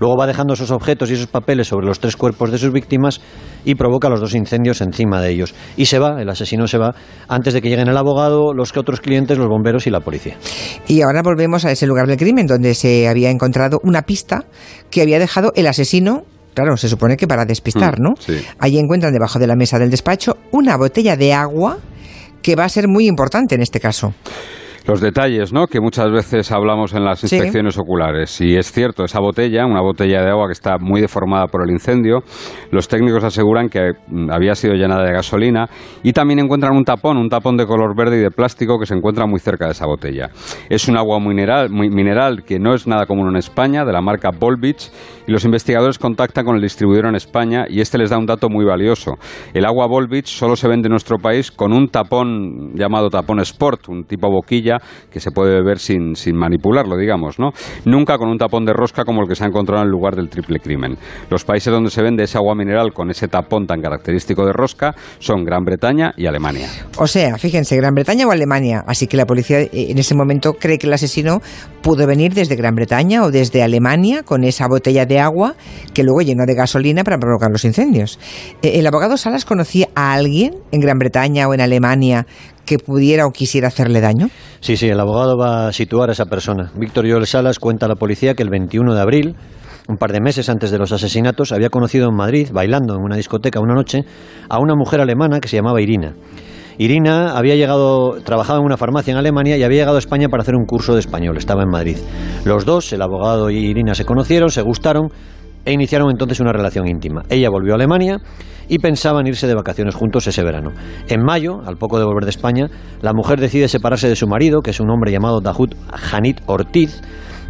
Luego 0.00 0.16
va 0.16 0.26
dejando 0.26 0.54
esos 0.54 0.70
objetos 0.70 1.10
y 1.10 1.14
esos 1.14 1.26
papeles 1.26 1.68
sobre 1.68 1.86
los 1.86 2.00
tres 2.00 2.16
cuerpos 2.16 2.50
de 2.50 2.58
sus 2.58 2.72
víctimas 2.72 3.20
y 3.66 3.74
provoca 3.74 4.08
los 4.08 4.20
dos 4.20 4.34
incendios 4.34 4.80
encima 4.80 5.20
de 5.20 5.30
ellos. 5.30 5.54
Y 5.76 5.86
se 5.86 5.98
va, 5.98 6.20
el 6.22 6.28
asesino 6.28 6.66
se 6.66 6.78
va, 6.78 6.94
antes 7.28 7.52
de 7.52 7.60
que 7.60 7.68
lleguen 7.68 7.88
el 7.88 7.96
abogado, 7.98 8.54
los 8.54 8.74
otros 8.74 9.00
clientes, 9.00 9.36
los 9.36 9.48
bomberos 9.48 9.86
y 9.86 9.90
la 9.90 10.00
policía. 10.00 10.36
Y 10.88 11.02
ahora 11.02 11.20
volvemos 11.22 11.66
a 11.66 11.70
ese 11.70 11.86
lugar 11.86 12.06
del 12.06 12.16
crimen 12.16 12.46
donde 12.46 12.74
se 12.74 13.08
había 13.08 13.30
encontrado 13.30 13.78
una 13.82 14.02
pista 14.02 14.46
que 14.90 15.02
había 15.02 15.18
dejado 15.18 15.52
el 15.54 15.66
asesino 15.66 16.24
Claro, 16.54 16.76
se 16.76 16.88
supone 16.88 17.16
que 17.16 17.26
para 17.26 17.44
despistar, 17.44 17.98
mm, 17.98 18.02
¿no? 18.02 18.14
Sí. 18.18 18.40
Allí 18.58 18.78
encuentran 18.78 19.12
debajo 19.12 19.38
de 19.38 19.46
la 19.46 19.56
mesa 19.56 19.78
del 19.78 19.90
despacho 19.90 20.36
una 20.52 20.76
botella 20.76 21.16
de 21.16 21.32
agua 21.32 21.78
que 22.42 22.56
va 22.56 22.64
a 22.64 22.68
ser 22.68 22.88
muy 22.88 23.06
importante 23.06 23.54
en 23.54 23.62
este 23.62 23.80
caso 23.80 24.14
los 24.86 25.00
detalles, 25.00 25.52
¿no? 25.52 25.66
Que 25.66 25.80
muchas 25.80 26.10
veces 26.10 26.52
hablamos 26.52 26.92
en 26.92 27.04
las 27.04 27.22
inspecciones 27.22 27.78
oculares. 27.78 28.40
Y 28.40 28.56
es 28.56 28.70
cierto, 28.70 29.04
esa 29.04 29.18
botella, 29.18 29.64
una 29.64 29.80
botella 29.80 30.22
de 30.22 30.30
agua 30.30 30.46
que 30.46 30.52
está 30.52 30.76
muy 30.78 31.00
deformada 31.00 31.46
por 31.46 31.62
el 31.62 31.70
incendio, 31.70 32.22
los 32.70 32.86
técnicos 32.86 33.24
aseguran 33.24 33.68
que 33.68 33.92
mm, 34.06 34.30
había 34.30 34.54
sido 34.54 34.74
llenada 34.74 35.04
de 35.04 35.12
gasolina 35.12 35.68
y 36.02 36.12
también 36.12 36.40
encuentran 36.40 36.76
un 36.76 36.84
tapón, 36.84 37.16
un 37.16 37.28
tapón 37.28 37.56
de 37.56 37.66
color 37.66 37.96
verde 37.96 38.18
y 38.18 38.20
de 38.20 38.30
plástico 38.30 38.78
que 38.78 38.86
se 38.86 38.94
encuentra 38.94 39.26
muy 39.26 39.40
cerca 39.40 39.66
de 39.66 39.72
esa 39.72 39.86
botella. 39.86 40.30
Es 40.68 40.86
un 40.88 40.98
agua 40.98 41.18
mineral, 41.18 41.70
muy 41.70 41.88
mineral 41.88 42.44
que 42.44 42.58
no 42.58 42.74
es 42.74 42.86
nada 42.86 43.06
común 43.06 43.28
en 43.30 43.36
España, 43.36 43.84
de 43.84 43.92
la 43.92 44.02
marca 44.02 44.30
Volbich, 44.38 44.90
y 45.26 45.32
los 45.32 45.44
investigadores 45.46 45.98
contactan 45.98 46.44
con 46.44 46.56
el 46.56 46.62
distribuidor 46.62 47.06
en 47.06 47.14
España 47.14 47.64
y 47.68 47.80
este 47.80 47.96
les 47.96 48.10
da 48.10 48.18
un 48.18 48.26
dato 48.26 48.50
muy 48.50 48.66
valioso. 48.66 49.14
El 49.54 49.64
agua 49.64 49.86
Volbich 49.86 50.26
solo 50.26 50.56
se 50.56 50.68
vende 50.68 50.88
en 50.88 50.90
nuestro 50.90 51.16
país 51.18 51.50
con 51.50 51.72
un 51.72 51.88
tapón 51.88 52.74
llamado 52.74 53.08
tapón 53.08 53.40
Sport, 53.40 53.88
un 53.88 54.04
tipo 54.04 54.28
boquilla 54.30 54.73
que 55.10 55.20
se 55.20 55.30
puede 55.30 55.54
beber 55.54 55.78
sin, 55.78 56.16
sin 56.16 56.36
manipularlo, 56.36 56.96
digamos, 56.96 57.38
¿no? 57.38 57.50
Nunca 57.84 58.18
con 58.18 58.28
un 58.28 58.38
tapón 58.38 58.64
de 58.64 58.72
rosca 58.72 59.04
como 59.04 59.22
el 59.22 59.28
que 59.28 59.34
se 59.34 59.44
ha 59.44 59.46
encontrado 59.46 59.82
en 59.82 59.86
el 59.86 59.92
lugar 59.92 60.16
del 60.16 60.28
triple 60.28 60.60
crimen. 60.60 60.96
Los 61.30 61.44
países 61.44 61.72
donde 61.72 61.90
se 61.90 62.02
vende 62.02 62.24
ese 62.24 62.38
agua 62.38 62.54
mineral 62.54 62.92
con 62.92 63.10
ese 63.10 63.28
tapón 63.28 63.66
tan 63.66 63.80
característico 63.80 64.46
de 64.46 64.52
rosca 64.52 64.94
son 65.18 65.44
Gran 65.44 65.64
Bretaña 65.64 66.12
y 66.16 66.26
Alemania. 66.26 66.68
O 66.98 67.06
sea, 67.06 67.38
fíjense, 67.38 67.76
Gran 67.76 67.94
Bretaña 67.94 68.26
o 68.26 68.30
Alemania. 68.30 68.84
Así 68.86 69.06
que 69.06 69.16
la 69.16 69.26
policía 69.26 69.60
eh, 69.60 69.70
en 69.72 69.98
ese 69.98 70.14
momento 70.14 70.54
cree 70.54 70.78
que 70.78 70.86
el 70.86 70.92
asesino 70.92 71.40
pudo 71.82 72.06
venir 72.06 72.34
desde 72.34 72.56
Gran 72.56 72.74
Bretaña 72.74 73.22
o 73.24 73.30
desde 73.30 73.62
Alemania 73.62 74.22
con 74.22 74.44
esa 74.44 74.66
botella 74.68 75.06
de 75.06 75.20
agua 75.20 75.54
que 75.92 76.02
luego 76.02 76.22
llenó 76.22 76.46
de 76.46 76.54
gasolina 76.54 77.04
para 77.04 77.18
provocar 77.18 77.50
los 77.50 77.64
incendios. 77.64 78.18
Eh, 78.62 78.78
¿El 78.78 78.86
abogado 78.86 79.16
Salas 79.16 79.44
conocía 79.44 79.88
a 79.94 80.14
alguien 80.14 80.54
en 80.72 80.80
Gran 80.80 80.98
Bretaña 80.98 81.48
o 81.48 81.54
en 81.54 81.60
Alemania 81.60 82.26
que 82.64 82.78
pudiera 82.78 83.26
o 83.26 83.30
quisiera 83.30 83.68
hacerle 83.68 84.00
daño? 84.00 84.28
Sí, 84.60 84.76
sí, 84.76 84.88
el 84.88 85.00
abogado 85.00 85.36
va 85.36 85.68
a 85.68 85.72
situar 85.72 86.08
a 86.08 86.12
esa 86.12 86.26
persona. 86.26 86.70
Víctor 86.76 87.08
Joel 87.08 87.26
Salas 87.26 87.58
cuenta 87.58 87.86
a 87.86 87.88
la 87.88 87.96
policía 87.96 88.34
que 88.34 88.42
el 88.42 88.50
21 88.50 88.94
de 88.94 89.00
abril, 89.00 89.36
un 89.88 89.96
par 89.96 90.12
de 90.12 90.20
meses 90.20 90.48
antes 90.48 90.70
de 90.70 90.78
los 90.78 90.92
asesinatos, 90.92 91.52
había 91.52 91.70
conocido 91.70 92.08
en 92.08 92.16
Madrid, 92.16 92.48
bailando 92.52 92.94
en 92.94 93.02
una 93.02 93.16
discoteca 93.16 93.60
una 93.60 93.74
noche, 93.74 94.04
a 94.48 94.58
una 94.58 94.74
mujer 94.74 95.00
alemana 95.00 95.40
que 95.40 95.48
se 95.48 95.56
llamaba 95.56 95.80
Irina. 95.80 96.14
Irina 96.76 97.36
había 97.36 97.54
llegado, 97.54 98.16
trabajaba 98.24 98.58
en 98.58 98.64
una 98.64 98.76
farmacia 98.76 99.12
en 99.12 99.18
Alemania 99.18 99.56
y 99.56 99.62
había 99.62 99.80
llegado 99.80 99.96
a 99.96 100.00
España 100.00 100.28
para 100.28 100.42
hacer 100.42 100.56
un 100.56 100.66
curso 100.66 100.94
de 100.94 101.00
español. 101.00 101.36
Estaba 101.36 101.62
en 101.62 101.70
Madrid. 101.70 101.98
Los 102.44 102.64
dos, 102.64 102.92
el 102.92 103.02
abogado 103.02 103.50
y 103.50 103.58
Irina, 103.58 103.94
se 103.94 104.04
conocieron, 104.04 104.48
se 104.48 104.62
gustaron 104.62 105.08
e 105.64 105.72
iniciaron 105.72 106.10
entonces 106.10 106.40
una 106.40 106.52
relación 106.52 106.86
íntima. 106.86 107.22
Ella 107.28 107.48
volvió 107.50 107.72
a 107.72 107.76
Alemania 107.76 108.18
y 108.68 108.78
pensaban 108.78 109.26
irse 109.26 109.46
de 109.46 109.54
vacaciones 109.54 109.94
juntos 109.94 110.26
ese 110.26 110.42
verano. 110.42 110.70
En 111.08 111.22
mayo, 111.22 111.60
al 111.66 111.76
poco 111.76 111.98
de 111.98 112.04
volver 112.04 112.24
de 112.24 112.30
España, 112.30 112.68
la 113.02 113.12
mujer 113.12 113.40
decide 113.40 113.68
separarse 113.68 114.08
de 114.08 114.16
su 114.16 114.26
marido, 114.26 114.62
que 114.62 114.70
es 114.70 114.80
un 114.80 114.90
hombre 114.90 115.12
llamado 115.12 115.40
Dahut 115.40 115.74
Hanit 116.12 116.40
Ortiz, 116.46 117.00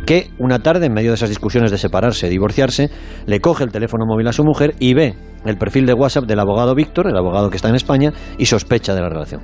que 0.05 0.31
una 0.39 0.59
tarde, 0.59 0.87
en 0.87 0.93
medio 0.93 1.11
de 1.11 1.15
esas 1.15 1.29
discusiones 1.29 1.71
de 1.71 1.79
separarse, 1.79 2.29
divorciarse, 2.29 2.91
le 3.27 3.41
coge 3.41 3.65
el 3.65 3.71
teléfono 3.71 4.05
móvil 4.07 4.29
a 4.29 4.33
su 4.33 4.45
mujer 4.45 4.75
y 4.79 4.95
ve 4.95 5.15
el 5.45 5.57
perfil 5.59 5.87
de 5.87 5.93
WhatsApp 5.93 6.25
del 6.25 6.41
abogado 6.41 6.75
Víctor, 6.75 7.07
el 7.07 7.17
abogado 7.17 7.51
que 7.51 7.57
está 7.57 7.69
en 7.69 7.75
España, 7.75 8.13
y 8.39 8.47
sospecha 8.47 8.95
de 8.95 9.01
la 9.01 9.09
relación. 9.09 9.43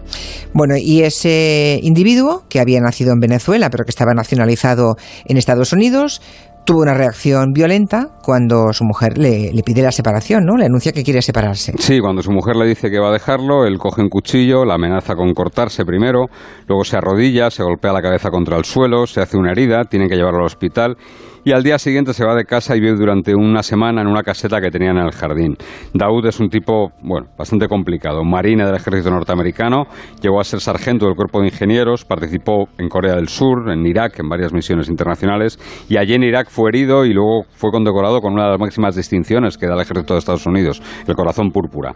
Bueno, 0.54 0.74
y 0.78 1.02
ese 1.02 1.78
individuo, 1.82 2.44
que 2.48 2.60
había 2.60 2.80
nacido 2.80 3.12
en 3.12 3.20
Venezuela, 3.20 3.68
pero 3.70 3.84
que 3.84 3.90
estaba 3.90 4.12
nacionalizado 4.14 4.96
en 5.26 5.36
Estados 5.36 5.72
Unidos, 5.72 6.22
tuvo 6.70 6.82
una 6.82 6.94
reacción 6.94 7.50
violenta 7.52 8.10
cuando 8.22 8.72
su 8.72 8.84
mujer 8.84 9.18
le, 9.18 9.52
le, 9.52 9.62
pide 9.64 9.82
la 9.82 9.90
separación, 9.90 10.44
¿no? 10.44 10.56
Le 10.56 10.66
anuncia 10.66 10.92
que 10.92 11.02
quiere 11.02 11.20
separarse. 11.20 11.72
Sí, 11.76 11.98
cuando 11.98 12.22
su 12.22 12.30
mujer 12.30 12.54
le 12.54 12.64
dice 12.64 12.92
que 12.92 13.00
va 13.00 13.08
a 13.08 13.12
dejarlo, 13.12 13.66
él 13.66 13.76
coge 13.76 14.02
un 14.02 14.08
cuchillo, 14.08 14.64
la 14.64 14.74
amenaza 14.74 15.16
con 15.16 15.34
cortarse 15.34 15.84
primero, 15.84 16.26
luego 16.68 16.84
se 16.84 16.96
arrodilla, 16.96 17.50
se 17.50 17.64
golpea 17.64 17.92
la 17.92 18.00
cabeza 18.00 18.30
contra 18.30 18.56
el 18.56 18.64
suelo, 18.64 19.08
se 19.08 19.20
hace 19.20 19.36
una 19.36 19.50
herida, 19.50 19.82
tienen 19.82 20.08
que 20.08 20.14
llevarlo 20.14 20.38
al 20.38 20.46
hospital 20.46 20.96
y 21.44 21.52
al 21.52 21.62
día 21.62 21.78
siguiente 21.78 22.12
se 22.12 22.24
va 22.24 22.34
de 22.34 22.44
casa 22.44 22.76
y 22.76 22.80
vive 22.80 22.96
durante 22.96 23.34
una 23.34 23.62
semana 23.62 24.02
en 24.02 24.08
una 24.08 24.22
caseta 24.22 24.60
que 24.60 24.70
tenían 24.70 24.98
en 24.98 25.06
el 25.06 25.12
jardín. 25.12 25.56
Daud 25.94 26.26
es 26.26 26.40
un 26.40 26.48
tipo, 26.48 26.92
bueno, 27.02 27.28
bastante 27.36 27.66
complicado, 27.68 28.24
marine 28.24 28.64
del 28.64 28.74
ejército 28.74 29.10
norteamericano, 29.10 29.84
llegó 30.20 30.40
a 30.40 30.44
ser 30.44 30.60
sargento 30.60 31.06
del 31.06 31.14
cuerpo 31.14 31.40
de 31.40 31.46
ingenieros, 31.48 32.04
participó 32.04 32.68
en 32.78 32.88
Corea 32.88 33.14
del 33.14 33.28
Sur, 33.28 33.70
en 33.70 33.86
Irak, 33.86 34.18
en 34.20 34.28
varias 34.28 34.52
misiones 34.52 34.88
internacionales 34.88 35.58
y 35.88 35.96
allí 35.96 36.14
en 36.14 36.24
Irak 36.24 36.48
fue 36.50 36.70
herido 36.70 37.04
y 37.04 37.12
luego 37.12 37.44
fue 37.52 37.70
condecorado 37.70 38.20
con 38.20 38.34
una 38.34 38.44
de 38.44 38.50
las 38.50 38.60
máximas 38.60 38.96
distinciones 38.96 39.56
que 39.56 39.66
da 39.66 39.74
el 39.74 39.80
ejército 39.80 40.14
de 40.14 40.18
Estados 40.18 40.46
Unidos, 40.46 40.82
el 41.06 41.14
corazón 41.14 41.50
púrpura. 41.50 41.94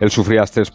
Él 0.00 0.10
sufría 0.10 0.42
estrés, 0.42 0.72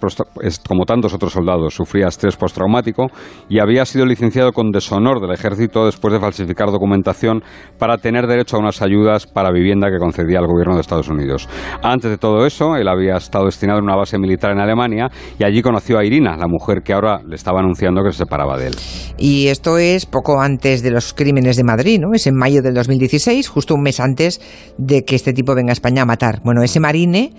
como 0.67 0.85
tantos 0.85 1.13
otros 1.13 1.33
soldados, 1.33 1.75
sufría 1.75 2.07
estrés 2.07 2.35
postraumático 2.35 3.07
y 3.49 3.59
había 3.59 3.85
sido 3.85 4.05
licenciado 4.05 4.51
con 4.51 4.71
deshonor 4.71 5.21
del 5.21 5.31
ejército 5.31 5.85
después 5.85 6.13
de 6.13 6.19
falsificar 6.19 6.71
documentación 6.71 7.43
para 7.77 7.97
tener 7.97 8.11
tener 8.12 8.27
derecho 8.27 8.58
a 8.58 8.60
unas 8.60 8.82
ayudas 8.82 9.25
para 9.25 9.53
vivienda 9.53 9.89
que 9.89 9.98
concedía 9.98 10.39
el 10.39 10.46
gobierno 10.46 10.75
de 10.75 10.82
Estados 10.82 11.08
Unidos. 11.08 11.48
Antes 11.82 12.12
de 12.12 12.18
todo 12.18 12.46
eso, 12.46 12.75
él 12.75 12.89
había 12.89 13.15
estado 13.15 13.46
destinado 13.46 13.80
a 13.80 13.82
una 13.82 13.96
base 13.96 14.20
militar 14.20 14.51
en 14.51 14.60
Alemania 14.60 15.10
y 15.39 15.46
allí 15.46 15.62
conoció 15.62 15.98
a 15.98 16.03
Irina, 16.03 16.36
la 16.36 16.48
mujer 16.50 16.82
que 16.84 16.91
ahora 16.91 17.22
le 17.25 17.36
estaba 17.36 17.62
anunciando 17.62 18.03
que 18.03 18.12
se 18.12 18.18
separaba 18.18 18.58
de 18.58 18.68
él. 18.68 18.75
Y 19.18 19.48
esto 19.48 19.77
es 19.77 20.06
poco 20.06 20.41
antes 20.41 20.84
de 20.84 20.91
los 20.91 21.13
crímenes 21.13 21.56
de 21.56 21.63
Madrid, 21.63 22.01
¿no? 22.01 22.13
Es 22.13 22.27
en 22.27 22.36
mayo 22.36 22.62
del 22.62 22.74
2016, 22.74 23.48
justo 23.48 23.75
un 23.75 23.82
mes 23.82 24.01
antes 24.01 24.41
de 24.77 25.06
que 25.06 25.15
este 25.15 25.32
tipo 25.32 25.56
venga 25.56 25.72
a 25.72 25.74
España 25.74 26.01
a 26.01 26.06
matar. 26.06 26.41
Bueno, 26.44 26.63
ese 26.63 26.82
marine 26.82 27.32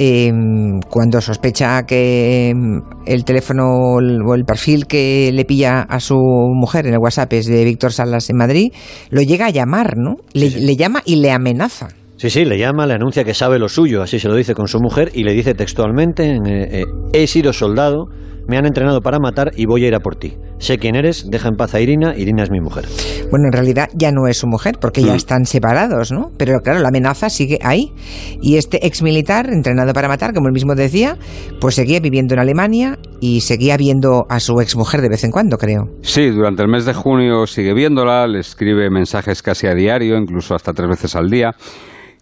eh, 0.00 0.32
cuando 0.88 1.20
sospecha 1.20 1.82
que 1.82 2.50
em, 2.50 2.82
el 3.04 3.24
teléfono 3.24 3.64
o 3.96 4.34
el 4.34 4.44
perfil 4.44 4.86
que 4.86 5.32
le 5.32 5.44
pilla 5.44 5.80
a 5.80 5.98
su 5.98 6.14
mujer 6.14 6.86
en 6.86 6.94
el 6.94 7.00
WhatsApp 7.00 7.32
es 7.32 7.46
de 7.46 7.64
Víctor 7.64 7.92
Salas 7.92 8.30
en 8.30 8.36
Madrid, 8.36 8.72
lo 9.10 9.22
llega 9.22 9.46
a 9.46 9.50
llamar, 9.50 9.96
¿no? 9.96 10.17
Le, 10.32 10.50
le 10.50 10.76
llama 10.76 11.02
y 11.04 11.16
le 11.16 11.30
amenaza. 11.30 11.88
Sí, 12.18 12.30
sí, 12.30 12.44
le 12.44 12.58
llama, 12.58 12.84
le 12.84 12.94
anuncia 12.94 13.22
que 13.22 13.32
sabe 13.32 13.60
lo 13.60 13.68
suyo, 13.68 14.02
así 14.02 14.18
se 14.18 14.26
lo 14.26 14.34
dice 14.34 14.54
con 14.54 14.66
su 14.66 14.80
mujer 14.80 15.12
y 15.14 15.22
le 15.22 15.32
dice 15.34 15.54
textualmente, 15.54 16.24
eh, 16.28 16.40
eh, 16.44 16.84
he 17.12 17.28
sido 17.28 17.52
soldado, 17.52 18.06
me 18.48 18.56
han 18.56 18.66
entrenado 18.66 19.00
para 19.02 19.20
matar 19.20 19.52
y 19.54 19.66
voy 19.66 19.84
a 19.84 19.88
ir 19.88 19.94
a 19.94 20.00
por 20.00 20.16
ti. 20.16 20.36
Sé 20.58 20.78
quién 20.78 20.96
eres, 20.96 21.30
deja 21.30 21.48
en 21.48 21.54
paz 21.54 21.74
a 21.74 21.80
Irina, 21.80 22.16
Irina 22.16 22.42
es 22.42 22.50
mi 22.50 22.60
mujer. 22.60 22.86
Bueno, 23.30 23.46
en 23.46 23.52
realidad 23.52 23.88
ya 23.94 24.10
no 24.10 24.26
es 24.26 24.38
su 24.38 24.48
mujer, 24.48 24.78
porque 24.80 25.02
ya 25.02 25.12
mm. 25.12 25.16
están 25.16 25.44
separados, 25.44 26.10
¿no? 26.10 26.32
Pero 26.36 26.58
claro, 26.58 26.80
la 26.80 26.88
amenaza 26.88 27.30
sigue 27.30 27.60
ahí. 27.62 27.92
Y 28.42 28.56
este 28.56 28.84
ex 28.84 29.00
militar, 29.02 29.48
entrenado 29.52 29.92
para 29.92 30.08
matar, 30.08 30.34
como 30.34 30.48
él 30.48 30.54
mismo 30.54 30.74
decía, 30.74 31.16
pues 31.60 31.76
seguía 31.76 32.00
viviendo 32.00 32.34
en 32.34 32.40
Alemania 32.40 32.98
y 33.20 33.40
seguía 33.40 33.76
viendo 33.76 34.26
a 34.28 34.40
su 34.40 34.60
ex 34.60 34.76
mujer 34.76 35.00
de 35.00 35.08
vez 35.08 35.24
en 35.24 35.30
cuando, 35.30 35.56
creo. 35.58 35.88
Sí, 36.02 36.30
durante 36.30 36.62
el 36.62 36.68
mes 36.68 36.84
de 36.84 36.94
junio 36.94 37.46
sigue 37.46 37.74
viéndola, 37.74 38.26
le 38.26 38.40
escribe 38.40 38.90
mensajes 38.90 39.42
casi 39.42 39.66
a 39.66 39.74
diario, 39.74 40.16
incluso 40.16 40.54
hasta 40.54 40.72
tres 40.72 40.88
veces 40.88 41.16
al 41.16 41.28
día. 41.28 41.54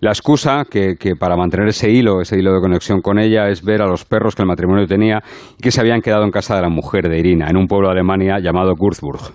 La 0.00 0.10
excusa 0.10 0.64
que, 0.70 0.96
para 1.18 1.36
mantener 1.36 1.68
ese 1.68 1.90
hilo, 1.90 2.20
ese 2.20 2.38
hilo 2.38 2.52
de 2.52 2.60
conexión 2.60 3.00
con 3.00 3.18
ella, 3.18 3.48
es 3.48 3.62
ver 3.62 3.80
a 3.80 3.86
los 3.86 4.04
perros 4.04 4.34
que 4.34 4.42
el 4.42 4.48
matrimonio 4.48 4.86
tenía 4.86 5.22
y 5.58 5.62
que 5.62 5.70
se 5.70 5.80
habían 5.80 6.02
quedado 6.02 6.24
en 6.24 6.30
casa 6.30 6.54
de 6.56 6.62
la 6.62 6.68
mujer 6.68 7.08
de 7.08 7.18
Irina, 7.18 7.48
en 7.48 7.56
un 7.56 7.66
pueblo 7.66 7.88
de 7.88 7.92
Alemania 7.92 8.38
llamado 8.38 8.74
Würzburg. 8.78 9.34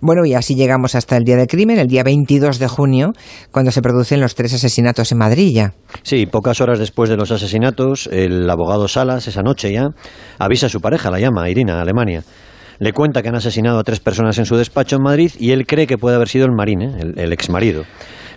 Bueno, 0.00 0.24
y 0.24 0.34
así 0.34 0.56
llegamos 0.56 0.94
hasta 0.94 1.16
el 1.16 1.24
día 1.24 1.36
del 1.36 1.46
crimen, 1.46 1.78
el 1.78 1.86
día 1.86 2.02
22 2.02 2.58
de 2.58 2.66
junio, 2.66 3.12
cuando 3.52 3.70
se 3.70 3.82
producen 3.82 4.20
los 4.20 4.34
tres 4.34 4.54
asesinatos 4.54 5.12
en 5.12 5.18
Madrid 5.18 5.52
ya. 5.54 5.74
Sí, 6.02 6.26
pocas 6.26 6.60
horas 6.60 6.78
después 6.78 7.08
de 7.08 7.16
los 7.16 7.30
asesinatos, 7.30 8.08
el 8.10 8.48
abogado 8.50 8.88
Salas, 8.88 9.28
esa 9.28 9.42
noche 9.42 9.72
ya, 9.72 9.88
avisa 10.38 10.66
a 10.66 10.70
su 10.70 10.80
pareja, 10.80 11.10
la 11.10 11.20
llama, 11.20 11.48
Irina, 11.48 11.80
Alemania. 11.80 12.24
Le 12.80 12.92
cuenta 12.92 13.22
que 13.22 13.28
han 13.28 13.36
asesinado 13.36 13.78
a 13.78 13.84
tres 13.84 14.00
personas 14.00 14.36
en 14.38 14.46
su 14.46 14.56
despacho 14.56 14.96
en 14.96 15.02
Madrid 15.02 15.30
y 15.38 15.52
él 15.52 15.66
cree 15.66 15.86
que 15.86 15.98
puede 15.98 16.16
haber 16.16 16.28
sido 16.28 16.46
el 16.46 16.52
marine, 16.52 16.96
el, 16.98 17.16
el 17.16 17.32
exmarido 17.32 17.84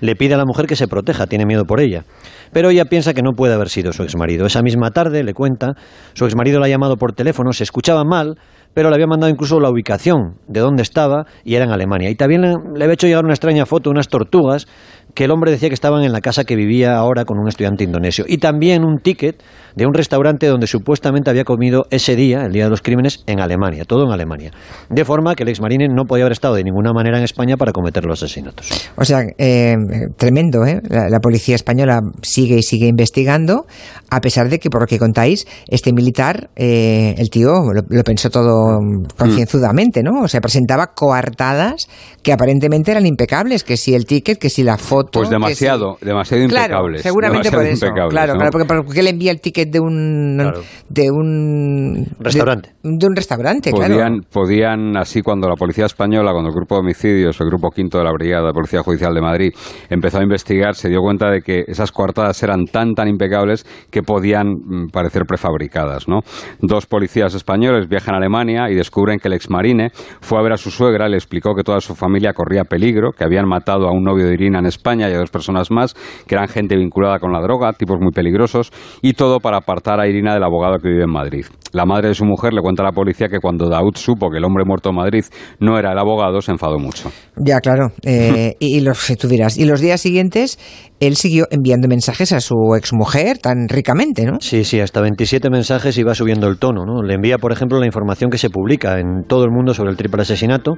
le 0.03 0.17
pide 0.17 0.33
a 0.33 0.37
la 0.37 0.43
mujer 0.45 0.67
que 0.67 0.75
se 0.75 0.89
proteja, 0.89 1.27
tiene 1.27 1.45
miedo 1.45 1.63
por 1.63 1.79
ella. 1.79 2.03
Pero 2.51 2.69
ella 2.69 2.83
piensa 2.85 3.13
que 3.13 3.21
no 3.21 3.31
puede 3.31 3.53
haber 3.53 3.69
sido 3.69 3.93
su 3.93 4.03
exmarido. 4.03 4.45
Esa 4.45 4.61
misma 4.61 4.91
tarde, 4.91 5.23
le 5.23 5.33
cuenta, 5.33 5.75
su 6.13 6.25
exmarido 6.25 6.59
la 6.59 6.65
ha 6.65 6.69
llamado 6.69 6.97
por 6.97 7.13
teléfono, 7.13 7.53
se 7.53 7.63
escuchaba 7.63 8.03
mal, 8.03 8.35
pero 8.73 8.89
le 8.89 8.95
había 8.95 9.07
mandado 9.07 9.31
incluso 9.31 9.61
la 9.61 9.69
ubicación 9.69 10.39
de 10.49 10.59
dónde 10.59 10.81
estaba 10.81 11.25
y 11.45 11.55
era 11.55 11.63
en 11.63 11.71
Alemania. 11.71 12.09
Y 12.09 12.15
también 12.15 12.41
le, 12.41 12.53
le 12.75 12.83
había 12.83 12.95
hecho 12.95 13.07
llegar 13.07 13.23
una 13.23 13.33
extraña 13.33 13.65
foto, 13.65 13.89
unas 13.89 14.09
tortugas 14.09 14.67
que 15.13 15.25
el 15.25 15.31
hombre 15.31 15.51
decía 15.51 15.69
que 15.69 15.75
estaban 15.75 16.03
en 16.03 16.11
la 16.11 16.21
casa 16.21 16.43
que 16.43 16.55
vivía 16.55 16.95
ahora 16.95 17.25
con 17.25 17.37
un 17.39 17.47
estudiante 17.47 17.83
indonesio. 17.83 18.25
Y 18.27 18.37
también 18.37 18.83
un 18.83 18.99
ticket 18.99 19.43
de 19.75 19.85
un 19.85 19.93
restaurante 19.93 20.47
donde 20.47 20.67
supuestamente 20.67 21.29
había 21.29 21.43
comido 21.43 21.85
ese 21.89 22.15
día, 22.15 22.45
el 22.45 22.51
día 22.51 22.65
de 22.65 22.69
los 22.69 22.81
crímenes, 22.81 23.23
en 23.27 23.39
Alemania, 23.39 23.85
todo 23.85 24.05
en 24.05 24.11
Alemania. 24.11 24.51
De 24.89 25.05
forma 25.05 25.35
que 25.35 25.43
el 25.43 25.49
exmarine 25.49 25.87
no 25.87 26.05
podía 26.05 26.23
haber 26.23 26.33
estado 26.33 26.55
de 26.55 26.63
ninguna 26.63 26.93
manera 26.93 27.17
en 27.17 27.23
España 27.23 27.57
para 27.57 27.71
cometer 27.71 28.05
los 28.05 28.21
asesinatos. 28.21 28.69
O 28.95 29.05
sea, 29.05 29.21
eh, 29.37 29.75
tremendo, 30.17 30.65
¿eh? 30.65 30.81
La, 30.89 31.19
policía 31.19 31.55
española 31.55 32.01
sigue 32.21 32.57
y 32.57 32.63
sigue 32.63 32.87
investigando, 32.87 33.65
a 34.09 34.19
pesar 34.19 34.49
de 34.49 34.59
que, 34.59 34.69
por 34.69 34.81
lo 34.81 34.87
que 34.87 34.99
contáis, 34.99 35.47
este 35.67 35.93
militar, 35.93 36.49
eh, 36.55 37.15
el 37.17 37.29
tío 37.29 37.63
lo, 37.73 38.03
pensó 38.03 38.29
todo 38.29 38.79
concienzudamente, 39.17 40.03
¿no? 40.03 40.23
O 40.23 40.27
sea, 40.27 40.41
presentaba 40.41 40.87
coartadas 40.87 41.87
que 42.21 42.33
aparentemente 42.33 42.91
eran 42.91 43.05
impecables, 43.05 43.63
que 43.63 43.77
si 43.77 43.95
el 43.95 44.05
ticket, 44.05 44.37
que 44.37 44.49
si 44.49 44.63
la 44.63 44.77
foto 44.93 45.19
pues 45.19 45.29
demasiado, 45.29 45.97
demasiado 46.01 46.43
impecables. 46.43 47.01
seguramente 47.01 47.51
por 47.51 47.65
eso. 47.65 47.87
Claro, 48.09 48.33
claro, 48.33 48.51
porque, 48.51 48.67
porque 48.67 49.03
le 49.03 49.09
envía 49.09 49.31
el 49.31 49.41
ticket 49.41 49.69
de 49.69 49.79
un 49.79 50.37
de 50.89 51.11
un 51.11 52.05
restaurante. 52.19 52.69
De, 52.83 53.07
un 53.07 53.15
restaurante, 53.15 53.71
podían, 53.71 54.21
Podían, 54.31 54.97
así 54.97 55.21
cuando 55.21 55.47
la 55.47 55.55
policía 55.55 55.85
española, 55.85 56.31
cuando 56.31 56.49
el 56.49 56.55
grupo 56.55 56.75
de 56.75 56.81
homicidios, 56.81 57.39
el 57.41 57.47
grupo 57.47 57.69
quinto 57.69 57.97
de 57.97 58.03
la 58.03 58.11
Brigada 58.11 58.47
de 58.47 58.53
Policía 58.53 58.83
Judicial 58.83 59.13
de 59.13 59.21
Madrid, 59.21 59.51
empezó 59.89 60.19
a 60.19 60.23
investigar, 60.23 60.75
se 60.75 60.89
dio 60.89 61.01
cuenta 61.01 61.29
de 61.31 61.41
que 61.41 61.63
esas 61.67 61.91
coartadas 61.91 62.41
eran 62.43 62.65
tan 62.65 62.93
tan 62.93 63.07
impecables 63.07 63.65
que 63.89 64.03
podían 64.03 64.47
mm, 64.47 64.87
parecer 64.91 65.23
prefabricadas, 65.25 66.07
¿no? 66.07 66.19
Dos 66.59 66.85
policías 66.85 67.33
españoles 67.33 67.87
viajan 67.87 68.15
a 68.15 68.17
Alemania 68.17 68.69
y 68.69 68.75
descubren 68.75 69.19
que 69.19 69.27
el 69.27 69.33
exmarine 69.33 69.89
fue 70.21 70.39
a 70.39 70.43
ver 70.43 70.53
a 70.53 70.57
su 70.57 70.69
suegra, 70.69 71.07
le 71.07 71.17
explicó 71.17 71.55
que 71.55 71.63
toda 71.63 71.79
su 71.79 71.95
familia 71.95 72.33
corría 72.33 72.63
peligro, 72.63 73.11
que 73.11 73.23
habían 73.23 73.47
matado 73.47 73.87
a 73.87 73.91
un 73.91 74.03
novio 74.03 74.27
de 74.27 74.33
Irina 74.33 74.59
en 74.59 74.65
España 74.65 74.82
y 74.85 75.03
a 75.03 75.17
dos 75.17 75.31
personas 75.31 75.71
más, 75.71 75.93
que 76.27 76.35
eran 76.35 76.47
gente 76.47 76.75
vinculada 76.75 77.19
con 77.19 77.31
la 77.31 77.39
droga, 77.41 77.71
tipos 77.73 77.97
muy 77.99 78.11
peligrosos, 78.11 78.71
y 79.01 79.13
todo 79.13 79.39
para 79.39 79.57
apartar 79.57 79.99
a 79.99 80.07
Irina 80.07 80.33
del 80.33 80.43
abogado 80.43 80.77
que 80.79 80.89
vive 80.89 81.03
en 81.03 81.11
Madrid. 81.11 81.45
La 81.71 81.85
madre 81.85 82.09
de 82.09 82.13
su 82.13 82.25
mujer 82.25 82.53
le 82.53 82.61
cuenta 82.61 82.83
a 82.83 82.85
la 82.85 82.91
policía 82.91 83.27
que 83.27 83.39
cuando 83.39 83.67
Daud 83.67 83.95
supo 83.95 84.29
que 84.29 84.37
el 84.37 84.43
hombre 84.45 84.63
muerto 84.65 84.89
en 84.89 84.95
Madrid 84.95 85.23
no 85.59 85.79
era 85.79 85.93
el 85.93 85.97
abogado, 85.97 86.41
se 86.41 86.51
enfadó 86.51 86.77
mucho. 86.77 87.09
Ya, 87.37 87.59
claro. 87.59 87.87
Eh, 88.03 88.55
y, 88.59 88.81
los, 88.81 89.07
tú 89.17 89.27
dirás, 89.27 89.57
y 89.57 89.65
los 89.65 89.81
días 89.81 90.01
siguientes 90.01 90.59
él 90.99 91.15
siguió 91.15 91.47
enviando 91.49 91.87
mensajes 91.87 92.31
a 92.31 92.39
su 92.39 92.55
exmujer 92.77 93.37
tan 93.37 93.67
ricamente, 93.67 94.25
¿no? 94.25 94.37
Sí, 94.39 94.63
sí, 94.63 94.79
hasta 94.79 95.01
27 95.01 95.49
mensajes 95.49 95.97
y 95.97 96.03
va 96.03 96.15
subiendo 96.15 96.47
el 96.47 96.57
tono, 96.57 96.85
¿no? 96.85 97.01
Le 97.01 97.15
envía, 97.15 97.37
por 97.37 97.51
ejemplo, 97.51 97.79
la 97.79 97.85
información 97.85 98.29
que 98.29 98.37
se 98.37 98.49
publica 98.49 98.99
en 98.99 99.25
todo 99.27 99.43
el 99.43 99.51
mundo 99.51 99.73
sobre 99.73 99.91
el 99.91 99.97
triple 99.97 100.21
asesinato. 100.21 100.75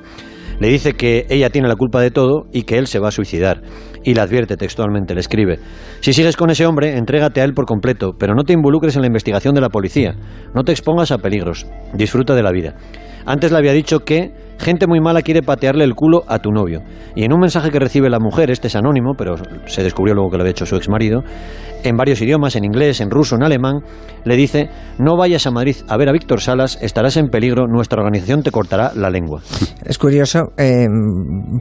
Le 0.59 0.69
dice 0.69 0.93
que 0.93 1.25
ella 1.29 1.49
tiene 1.49 1.67
la 1.67 1.75
culpa 1.75 2.01
de 2.01 2.11
todo 2.11 2.45
y 2.51 2.63
que 2.63 2.77
él 2.77 2.87
se 2.87 2.99
va 2.99 3.09
a 3.09 3.11
suicidar. 3.11 3.61
Y 4.05 4.13
le 4.13 4.21
advierte 4.21 4.55
textualmente, 4.55 5.15
le 5.15 5.19
escribe, 5.19 5.57
si 5.99 6.13
sigues 6.13 6.37
con 6.37 6.51
ese 6.51 6.65
hombre, 6.65 6.95
entrégate 6.95 7.41
a 7.41 7.43
él 7.43 7.53
por 7.53 7.65
completo, 7.65 8.13
pero 8.17 8.35
no 8.35 8.43
te 8.43 8.53
involucres 8.53 8.95
en 8.95 9.01
la 9.01 9.07
investigación 9.07 9.55
de 9.55 9.61
la 9.61 9.69
policía, 9.69 10.15
no 10.53 10.63
te 10.63 10.71
expongas 10.71 11.11
a 11.11 11.17
peligros, 11.17 11.65
disfruta 11.93 12.35
de 12.35 12.43
la 12.43 12.51
vida. 12.51 12.75
Antes 13.25 13.51
le 13.51 13.57
había 13.57 13.73
dicho 13.73 14.01
que 14.01 14.31
gente 14.59 14.87
muy 14.87 14.99
mala 14.99 15.21
quiere 15.21 15.41
patearle 15.41 15.83
el 15.83 15.95
culo 15.95 16.23
a 16.27 16.39
tu 16.39 16.51
novio. 16.51 16.81
Y 17.15 17.23
en 17.23 17.33
un 17.33 17.39
mensaje 17.39 17.71
que 17.71 17.79
recibe 17.79 18.09
la 18.09 18.19
mujer, 18.19 18.51
este 18.51 18.67
es 18.67 18.75
anónimo, 18.75 19.13
pero 19.17 19.35
se 19.65 19.83
descubrió 19.83 20.13
luego 20.13 20.31
que 20.31 20.37
lo 20.37 20.43
había 20.43 20.51
hecho 20.51 20.65
su 20.65 20.75
exmarido, 20.75 21.23
en 21.83 21.95
varios 21.97 22.21
idiomas, 22.21 22.55
en 22.55 22.65
inglés, 22.65 22.99
en 22.99 23.11
ruso, 23.11 23.35
en 23.35 23.43
alemán, 23.43 23.81
le 24.23 24.35
dice, 24.35 24.69
no 24.97 25.17
vayas 25.17 25.45
a 25.45 25.51
Madrid 25.51 25.75
a 25.87 25.97
ver 25.97 26.09
a 26.09 26.11
Víctor 26.11 26.41
Salas, 26.41 26.79
estarás 26.81 27.15
en 27.17 27.27
peligro, 27.27 27.67
nuestra 27.67 28.01
organización 28.01 28.41
te 28.41 28.51
cortará 28.51 28.91
la 28.95 29.09
lengua. 29.09 29.41
Es 29.85 29.99
curioso, 29.99 30.51
eh, 30.57 30.87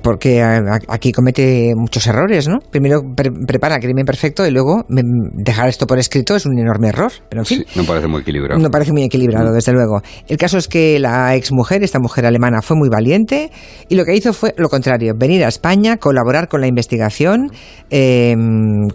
porque 0.03 0.43
aquí 0.89 1.13
comete 1.13 1.75
muchos 1.77 2.07
errores, 2.07 2.49
¿no? 2.49 2.59
Primero 2.71 3.03
prepara 3.15 3.75
el 3.75 3.83
crimen 3.83 4.07
perfecto 4.07 4.47
y 4.47 4.51
luego 4.51 4.83
dejar 4.89 5.69
esto 5.69 5.87
por 5.87 5.99
escrito 5.99 6.35
es 6.35 6.47
un 6.47 6.59
enorme 6.59 6.89
error. 6.89 7.13
Pero 7.29 7.43
en 7.43 7.47
fin. 7.47 7.65
no 7.77 7.85
parece 7.85 8.09
muy 8.09 8.23
equilibrado. 8.23 8.59
No 8.59 8.71
parece 8.71 8.93
muy 8.93 9.03
equilibrado, 9.03 9.53
desde 9.53 9.73
luego. 9.73 10.01
El 10.27 10.39
caso 10.39 10.57
es 10.57 10.69
que 10.69 10.99
la 10.99 11.35
exmujer, 11.35 11.83
esta 11.83 11.99
mujer 11.99 12.25
alemana, 12.25 12.63
fue 12.63 12.79
muy 12.79 12.84
valiente 12.88 13.50
y 13.88 13.95
lo 13.95 14.05
que 14.05 14.14
hizo 14.14 14.33
fue 14.33 14.55
lo 14.57 14.69
contrario, 14.69 15.14
venir 15.17 15.45
a 15.45 15.49
España, 15.49 15.97
colaborar 15.97 16.49
con 16.49 16.61
la 16.61 16.67
investigación, 16.67 17.50
eh, 17.91 18.35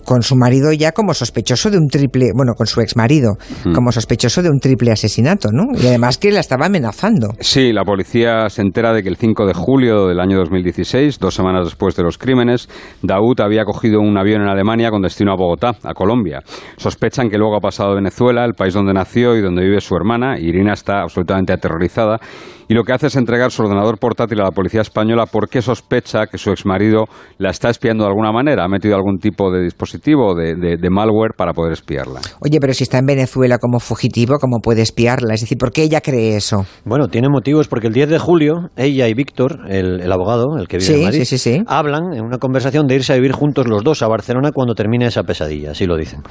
con 0.05 0.21
su 0.21 0.35
marido 0.35 0.71
ya 0.73 0.91
como 0.91 1.13
sospechoso 1.13 1.69
de 1.69 1.77
un 1.77 1.87
triple, 1.87 2.31
bueno, 2.35 2.53
con 2.55 2.67
su 2.67 2.81
ex 2.81 2.95
marido, 2.95 3.37
como 3.73 3.91
sospechoso 3.91 4.41
de 4.41 4.49
un 4.49 4.59
triple 4.59 4.91
asesinato, 4.91 5.49
¿no? 5.51 5.65
Y 5.79 5.87
además 5.87 6.17
que 6.17 6.31
la 6.31 6.39
estaba 6.39 6.67
amenazando. 6.67 7.33
Sí, 7.39 7.71
la 7.73 7.83
policía 7.83 8.49
se 8.49 8.61
entera 8.61 8.93
de 8.93 9.03
que 9.03 9.09
el 9.09 9.17
5 9.17 9.45
de 9.45 9.53
julio 9.53 10.07
del 10.07 10.19
año 10.19 10.37
2016, 10.37 11.19
dos 11.19 11.35
semanas 11.35 11.65
después 11.65 11.95
de 11.95 12.03
los 12.03 12.17
crímenes, 12.17 12.69
Daud 13.01 13.39
había 13.41 13.63
cogido 13.65 13.99
un 14.01 14.17
avión 14.17 14.41
en 14.41 14.47
Alemania 14.47 14.91
con 14.91 15.01
destino 15.01 15.33
a 15.33 15.35
Bogotá, 15.35 15.75
a 15.83 15.93
Colombia. 15.93 16.41
Sospechan 16.77 17.29
que 17.29 17.37
luego 17.37 17.55
ha 17.55 17.61
pasado 17.61 17.91
a 17.91 17.95
Venezuela, 17.95 18.45
el 18.45 18.53
país 18.53 18.73
donde 18.73 18.93
nació 18.93 19.35
y 19.35 19.41
donde 19.41 19.63
vive 19.63 19.81
su 19.81 19.95
hermana. 19.95 20.39
Irina 20.39 20.73
está 20.73 21.01
absolutamente 21.01 21.53
aterrorizada 21.53 22.19
y 22.69 22.75
lo 22.75 22.83
que 22.83 22.93
hace 22.93 23.07
es 23.07 23.15
entregar 23.15 23.49
su 23.49 23.63
ordenador 23.63 23.97
portátil 23.97 24.39
a 24.41 24.43
la 24.43 24.51
policía 24.51 24.81
española 24.81 25.25
porque 25.25 25.59
sospecha 25.59 26.27
que 26.27 26.37
su 26.37 26.51
exmarido 26.51 27.05
la 27.39 27.49
está 27.49 27.71
espiando 27.71 28.03
de 28.03 28.09
alguna 28.09 28.31
manera, 28.31 28.63
ha 28.63 28.67
metido 28.67 28.95
algún 28.95 29.17
tipo 29.17 29.51
de 29.51 29.63
dispositivo 29.63 30.35
de, 30.35 30.53
de, 30.55 30.89
malware 30.91 31.33
para 31.35 31.53
poder 31.53 31.73
espiarla. 31.73 32.21
Oye, 32.41 32.59
pero 32.61 32.73
si 32.73 32.83
está 32.83 32.99
en 32.99 33.07
Venezuela 33.07 33.57
como 33.57 33.79
fugitivo, 33.79 34.35
¿cómo 34.39 34.59
puede 34.59 34.83
espiarla? 34.83 35.33
Es 35.33 35.41
decir, 35.41 35.57
¿por 35.57 35.71
qué 35.71 35.81
ella 35.81 36.01
cree 36.01 36.35
eso? 36.35 36.63
Bueno, 36.85 37.07
tiene 37.07 37.27
motivos 37.27 37.67
porque 37.67 37.87
el 37.87 37.93
10 37.93 38.09
de 38.09 38.19
julio 38.19 38.69
ella 38.77 39.07
y 39.07 39.15
Víctor, 39.15 39.61
el, 39.67 40.11
abogado, 40.11 40.59
el 40.59 40.67
que 40.67 40.77
vive 40.77 40.93
en 40.93 41.03
Madrid, 41.05 41.63
hablan 41.65 42.13
en 42.13 42.23
una 42.23 42.37
conversación 42.37 42.85
de 42.85 42.95
irse 42.95 43.13
a 43.13 43.15
vivir 43.15 43.31
juntos 43.31 43.67
los 43.67 43.83
dos 43.83 44.03
a 44.03 44.07
Barcelona 44.07 44.51
cuando 44.53 44.75
termine 44.75 45.07
esa 45.07 45.23
pesadilla, 45.23 45.71
así 45.71 45.87
lo 45.87 45.97
dicen. 45.97 46.21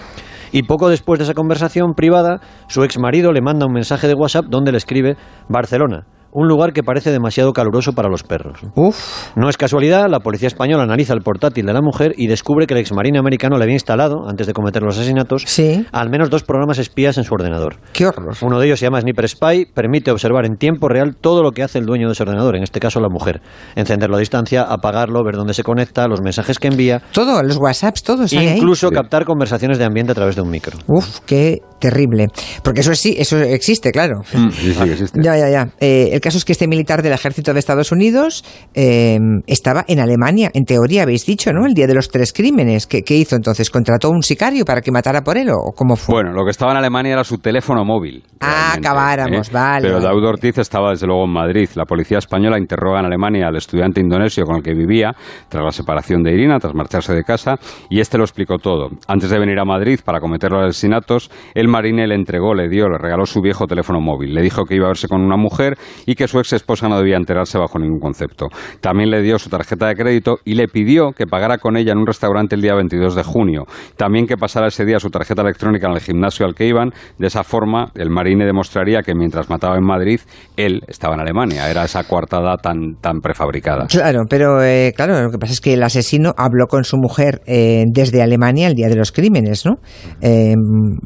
Y 0.53 0.63
poco 0.63 0.89
después 0.89 1.19
de 1.19 1.25
esa 1.25 1.35
conversación 1.35 1.95
privada, 1.97 2.41
su 2.69 2.85
exmarido 2.85 3.33
le 3.33 3.41
manda 3.41 3.67
un 3.67 3.73
mensaje 3.73 4.07
de 4.07 4.15
WhatsApp 4.15 4.45
donde 4.49 4.71
le 4.71 4.79
escribe 4.79 5.17
Barcelona 5.49 6.07
un 6.33 6.49
lugar 6.49 6.73
que 6.73 6.83
parece 6.83 7.11
demasiado 7.11 7.53
caluroso 7.53 7.93
para 7.93 8.09
los 8.09 8.23
perros. 8.23 8.61
Uf. 8.75 9.37
No 9.37 9.49
es 9.49 9.57
casualidad, 9.57 10.07
la 10.09 10.21
policía 10.21 10.49
española 10.49 10.83
analiza 10.83 11.15
el 11.15 11.21
portátil 11.21 11.67
de 11.67 11.73
la 11.73 11.81
mujer 11.81 12.15
y 12.17 12.27
descubre 12.27 12.67
que 12.67 12.75
el 12.75 12.81
exmarine 12.81 13.19
americano 13.19 13.57
le 13.57 13.65
había 13.65 13.75
instalado, 13.75 14.29
antes 14.29 14.47
de 14.47 14.53
cometer 14.53 14.83
los 14.83 14.97
asesinatos, 14.97 15.45
al 15.93 16.11
menos 16.11 16.31
dos 16.31 16.43
programas 16.45 16.79
espías 16.79 17.19
en 17.19 17.25
su 17.25 17.35
ordenador. 17.35 17.77
¡Qué 17.93 18.07
horror! 18.07 18.35
Uno 18.43 18.59
de 18.59 18.67
ellos 18.67 18.79
se 18.79 18.87
llama 18.87 19.01
Sniper 19.01 19.29
Spy, 19.29 19.67
permite 19.75 20.11
observar 20.11 20.45
en 20.47 20.57
tiempo 20.57 20.89
real 20.89 21.17
todo 21.21 21.43
lo 21.43 21.53
que 21.53 21.63
hace 21.63 21.79
el 21.79 21.87
dueño 21.87 22.09
de 22.09 22.13
ese 22.13 22.23
ordenador, 22.23 22.57
en 22.57 22.63
este 22.63 22.81
caso 22.81 23.01
la 23.01 23.09
mujer. 23.09 23.41
Encenderlo 23.77 24.17
a 24.17 24.21
distancia, 24.21 24.63
apagarlo, 24.63 25.23
ver 25.25 25.37
dónde 25.37 25.55
se 25.55 25.63
conecta, 25.63 26.07
los 26.09 26.21
mensajes 26.21 26.59
que 26.59 26.69
envía. 26.69 27.03
Todo, 27.13 27.43
los 27.43 27.57
WhatsApps, 27.57 28.03
todos. 28.03 28.33
Incluso 28.33 28.91
captar 28.91 29.25
conversaciones 29.25 29.79
de 29.79 29.85
ambiente 29.85 30.13
a 30.13 30.15
través 30.15 30.37
de 30.37 30.43
un 30.43 30.51
micro. 30.51 30.77
Uf, 30.87 31.21
qué 31.27 31.61
terrible. 31.79 32.29
Porque 32.63 32.81
eso 32.81 32.95
sí, 32.95 33.15
eso 33.19 33.39
existe, 33.39 33.93
claro. 33.93 34.21
Mm, 34.33 34.51
sí, 34.51 34.75
sí, 34.75 34.91
existe. 34.91 35.21
Ya, 35.23 35.37
ya, 35.37 35.49
ya. 35.49 35.69
Eh, 35.81 36.18
el 36.19 36.23
caso 36.23 36.37
es 36.37 36.45
que 36.45 36.51
este 36.51 36.67
militar 36.67 37.01
del 37.01 37.13
ejército 37.13 37.53
de 37.53 37.61
Estados 37.61 37.93
Unidos 37.93 38.45
eh, 38.75 39.19
estaba 39.47 39.85
en 39.87 40.01
Alemania, 40.01 40.51
en 40.53 40.65
teoría 40.65 41.05
habéis 41.05 41.25
dicho, 41.25 41.53
¿no? 41.53 41.65
El 41.65 41.75
día 41.75 41.87
de 41.87 41.95
los 41.95 42.09
tres 42.09 42.33
crímenes. 42.33 42.89
¿Qué, 42.89 43.05
hizo 43.09 43.37
entonces? 43.37 43.71
¿Contrató 43.71 44.11
un 44.11 44.23
sicario 44.23 44.65
para 44.65 44.81
que 44.81 44.91
matara 44.91 45.23
por 45.23 45.39
él 45.39 45.49
o 45.51 45.73
cómo 45.77 45.95
fue? 45.95 46.17
Bueno, 46.17 46.33
lo 46.33 46.45
que 46.45 46.51
estaba 46.51 46.73
en 46.73 46.79
Alemania 46.79 47.13
era 47.13 47.23
su 47.23 47.39
teléfono 47.39 47.85
móvil. 47.85 48.25
Ah, 48.41 48.75
acabáramos, 48.77 49.49
¿eh? 49.49 49.53
vale. 49.53 49.87
Pero 49.87 50.01
Daud 50.01 50.25
Ortiz 50.25 50.59
estaba 50.59 50.91
desde 50.91 51.07
luego 51.07 51.25
en 51.25 51.33
Madrid. 51.33 51.69
La 51.77 51.85
policía 51.85 52.19
española 52.19 52.59
interroga 52.59 52.99
en 52.99 53.07
Alemania 53.07 53.47
al 53.47 53.57
estudiante 53.57 54.01
indonesio 54.01 54.45
con 54.45 54.57
el 54.57 54.63
que 54.65 54.75
vivía 54.75 55.13
tras 55.49 55.65
la 55.65 55.71
separación 55.71 56.25
de 56.25 56.33
Irina, 56.33 56.59
tras 56.59 56.75
marcharse 56.75 57.15
de 57.15 57.23
casa, 57.23 57.55
y 57.91 58.01
este 58.01 58.19
lo 58.19 58.25
explicó 58.25 58.59
todo. 58.59 58.89
Antes 59.07 59.31
de 59.31 59.39
venir 59.39 59.61
a 59.61 59.65
Madrid 59.65 60.01
para 60.05 60.19
cometer 60.19 60.51
los 60.51 60.65
asesinatos, 60.65 61.31
el 61.55 61.69
marine 61.69 62.09
le 62.09 62.17
entregó, 62.17 62.55
le 62.55 62.69
dio, 62.69 62.89
le 62.89 62.99
regaló 62.99 63.25
su 63.25 63.41
viejo 63.41 63.67
teléfono 63.69 64.01
móvil. 64.01 64.35
Le 64.35 64.43
dijo 64.43 64.65
que 64.65 64.75
iba 64.75 64.87
a 64.87 64.89
verse 64.89 65.07
con 65.07 65.23
una 65.23 65.37
mujer 65.37 65.77
y 66.09 66.15
que 66.15 66.27
su 66.27 66.39
ex 66.39 66.55
esposa 66.55 66.89
no 66.89 66.97
debía 66.97 67.19
enterarse 67.19 67.59
bajo 67.59 67.79
ningún 67.79 68.01
concepto. 68.01 68.47
También 68.81 69.11
le 69.11 69.21
dio 69.21 69.39
su 69.39 69.51
tarjeta 69.51 69.89
de 69.89 69.95
crédito 69.95 70.39
y 70.43 70.55
le 70.55 70.67
pidió 70.67 71.13
que 71.13 71.27
pagara 71.27 71.59
con 71.59 71.77
ella 71.77 71.93
en 71.93 71.99
un 71.99 72.07
restaurante 72.07 72.55
el 72.55 72.63
día 72.63 72.75
22 72.75 73.15
de 73.15 73.23
junio. 73.23 73.65
También 73.99 74.27
que 74.27 74.39
pasara 74.39 74.69
ese 74.69 74.87
día 74.87 75.01
su 75.01 75.11
tarjeta 75.11 75.43
electrónica 75.43 75.87
en 75.87 75.93
el 75.93 76.01
gimnasio 76.01 76.47
al 76.47 76.55
que 76.55 76.67
iban. 76.67 76.93
De 77.19 77.27
esa 77.27 77.45
forma, 77.45 77.93
el 77.95 78.09
marine 78.09 78.47
demostraría 78.47 79.03
que 79.03 79.15
mientras 79.15 79.51
mataba 79.51 79.77
en 79.77 79.85
Madrid, 79.85 80.21
él 80.57 80.81
estaba 80.89 81.15
en 81.15 81.21
Alemania. 81.21 81.71
Era 81.71 81.85
esa 81.85 82.03
coartada 82.05 82.57
tan, 82.57 82.95
tan 83.03 83.21
prefabricada. 83.21 83.87
Claro, 83.89 84.23
pero 84.31 84.63
eh, 84.65 84.95
claro, 84.97 85.21
lo 85.21 85.31
que 85.31 85.37
pasa 85.37 85.53
es 85.53 85.61
que 85.61 85.75
el 85.75 85.83
asesino 85.83 86.33
habló 86.39 86.69
con 86.69 86.85
su 86.85 86.97
mujer 86.97 87.43
eh, 87.45 87.85
desde 87.93 88.23
Alemania 88.23 88.69
el 88.69 88.75
día 88.75 88.89
de 88.89 88.97
los 88.97 89.13
crímenes, 89.13 89.67
¿no? 89.67 89.75
Eh, 90.23 90.55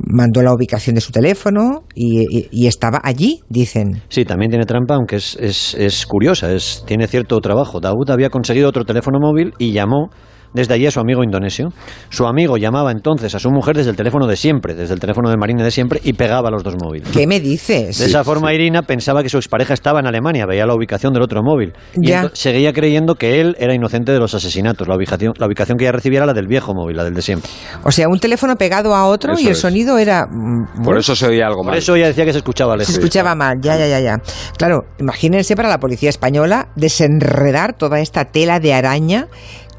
mandó 0.06 0.42
la 0.42 0.54
ubicación 0.54 0.94
de 0.94 1.00
su 1.00 1.10
teléfono 1.10 1.82
y, 1.92 2.46
y, 2.52 2.68
estaba 2.68 3.00
allí, 3.02 3.40
dicen. 3.48 4.02
Sí, 4.08 4.24
también 4.24 4.50
tiene 4.50 4.64
trampa, 4.64 4.91
aunque 4.94 5.16
es, 5.16 5.37
es, 5.40 5.74
es 5.74 6.07
curiosa, 6.07 6.52
es, 6.52 6.85
tiene 6.87 7.07
cierto 7.07 7.38
trabajo. 7.40 7.81
Daud 7.81 8.11
había 8.11 8.31
conseguido 8.31 8.68
otro 8.68 8.85
teléfono 8.85 9.18
móvil 9.20 9.55
y 9.59 9.72
llamó 9.72 10.09
desde 10.54 10.74
allí 10.74 10.86
a 10.86 10.90
su 10.90 11.00
amigo 11.00 11.24
indonesio. 11.24 11.68
Su 12.08 12.26
amigo 12.26 12.56
llamaba 12.56 12.92
entonces 12.92 13.34
a 13.34 13.38
su 13.38 13.50
mujer 13.50 13.76
desde 13.76 13.90
el 13.90 13.96
teléfono 13.96 14.26
de 14.26 14.36
siempre, 14.36 14.74
desde 14.74 14.94
el 14.94 15.00
teléfono 15.00 15.30
de 15.30 15.36
Marine 15.36 15.62
de 15.62 15.70
siempre, 15.70 16.00
y 16.02 16.12
pegaba 16.12 16.50
los 16.50 16.62
dos 16.62 16.74
móviles. 16.80 17.08
¿Qué 17.12 17.26
me 17.26 17.40
dices? 17.40 17.98
De 17.98 18.06
esa 18.06 18.24
forma, 18.24 18.52
Irina 18.52 18.82
pensaba 18.82 19.22
que 19.22 19.28
su 19.28 19.38
expareja 19.38 19.74
estaba 19.74 20.00
en 20.00 20.06
Alemania, 20.06 20.46
veía 20.46 20.66
la 20.66 20.74
ubicación 20.74 21.12
del 21.12 21.22
otro 21.22 21.42
móvil. 21.42 21.72
Y 21.94 22.12
seguía 22.32 22.72
creyendo 22.72 23.14
que 23.14 23.40
él 23.40 23.56
era 23.58 23.74
inocente 23.74 24.12
de 24.12 24.18
los 24.18 24.34
asesinatos. 24.34 24.88
La 24.88 24.96
ubicación, 24.96 25.32
la 25.38 25.46
ubicación 25.46 25.78
que 25.78 25.84
ella 25.84 25.92
recibía 25.92 26.18
era 26.18 26.26
la 26.26 26.34
del 26.34 26.46
viejo 26.46 26.74
móvil, 26.74 26.96
la 26.96 27.04
del 27.04 27.14
de 27.14 27.22
siempre. 27.22 27.50
O 27.84 27.92
sea, 27.92 28.08
un 28.08 28.18
teléfono 28.18 28.56
pegado 28.56 28.94
a 28.94 29.06
otro 29.06 29.38
y 29.38 29.46
el 29.46 29.56
sonido 29.56 29.98
era. 29.98 30.26
Mm, 30.26 30.82
Por 30.84 30.98
eso 30.98 31.14
se 31.16 31.26
oía 31.26 31.46
algo 31.46 31.62
mal. 31.62 31.72
Por 31.72 31.78
eso 31.78 31.94
ella 31.96 32.06
decía 32.06 32.24
que 32.24 32.32
se 32.32 32.38
escuchaba 32.38 32.76
lejos. 32.76 32.92
Se 32.92 33.00
escuchaba 33.00 33.34
mal, 33.34 33.58
ya, 33.60 33.76
ya, 33.76 33.86
ya, 33.86 34.00
ya. 34.00 34.18
Claro, 34.56 34.84
imagínense 34.98 35.56
para 35.56 35.68
la 35.68 35.78
policía 35.78 36.10
española 36.10 36.68
desenredar 36.76 37.74
toda 37.76 38.00
esta 38.00 38.26
tela 38.26 38.60
de 38.60 38.74
araña 38.74 39.28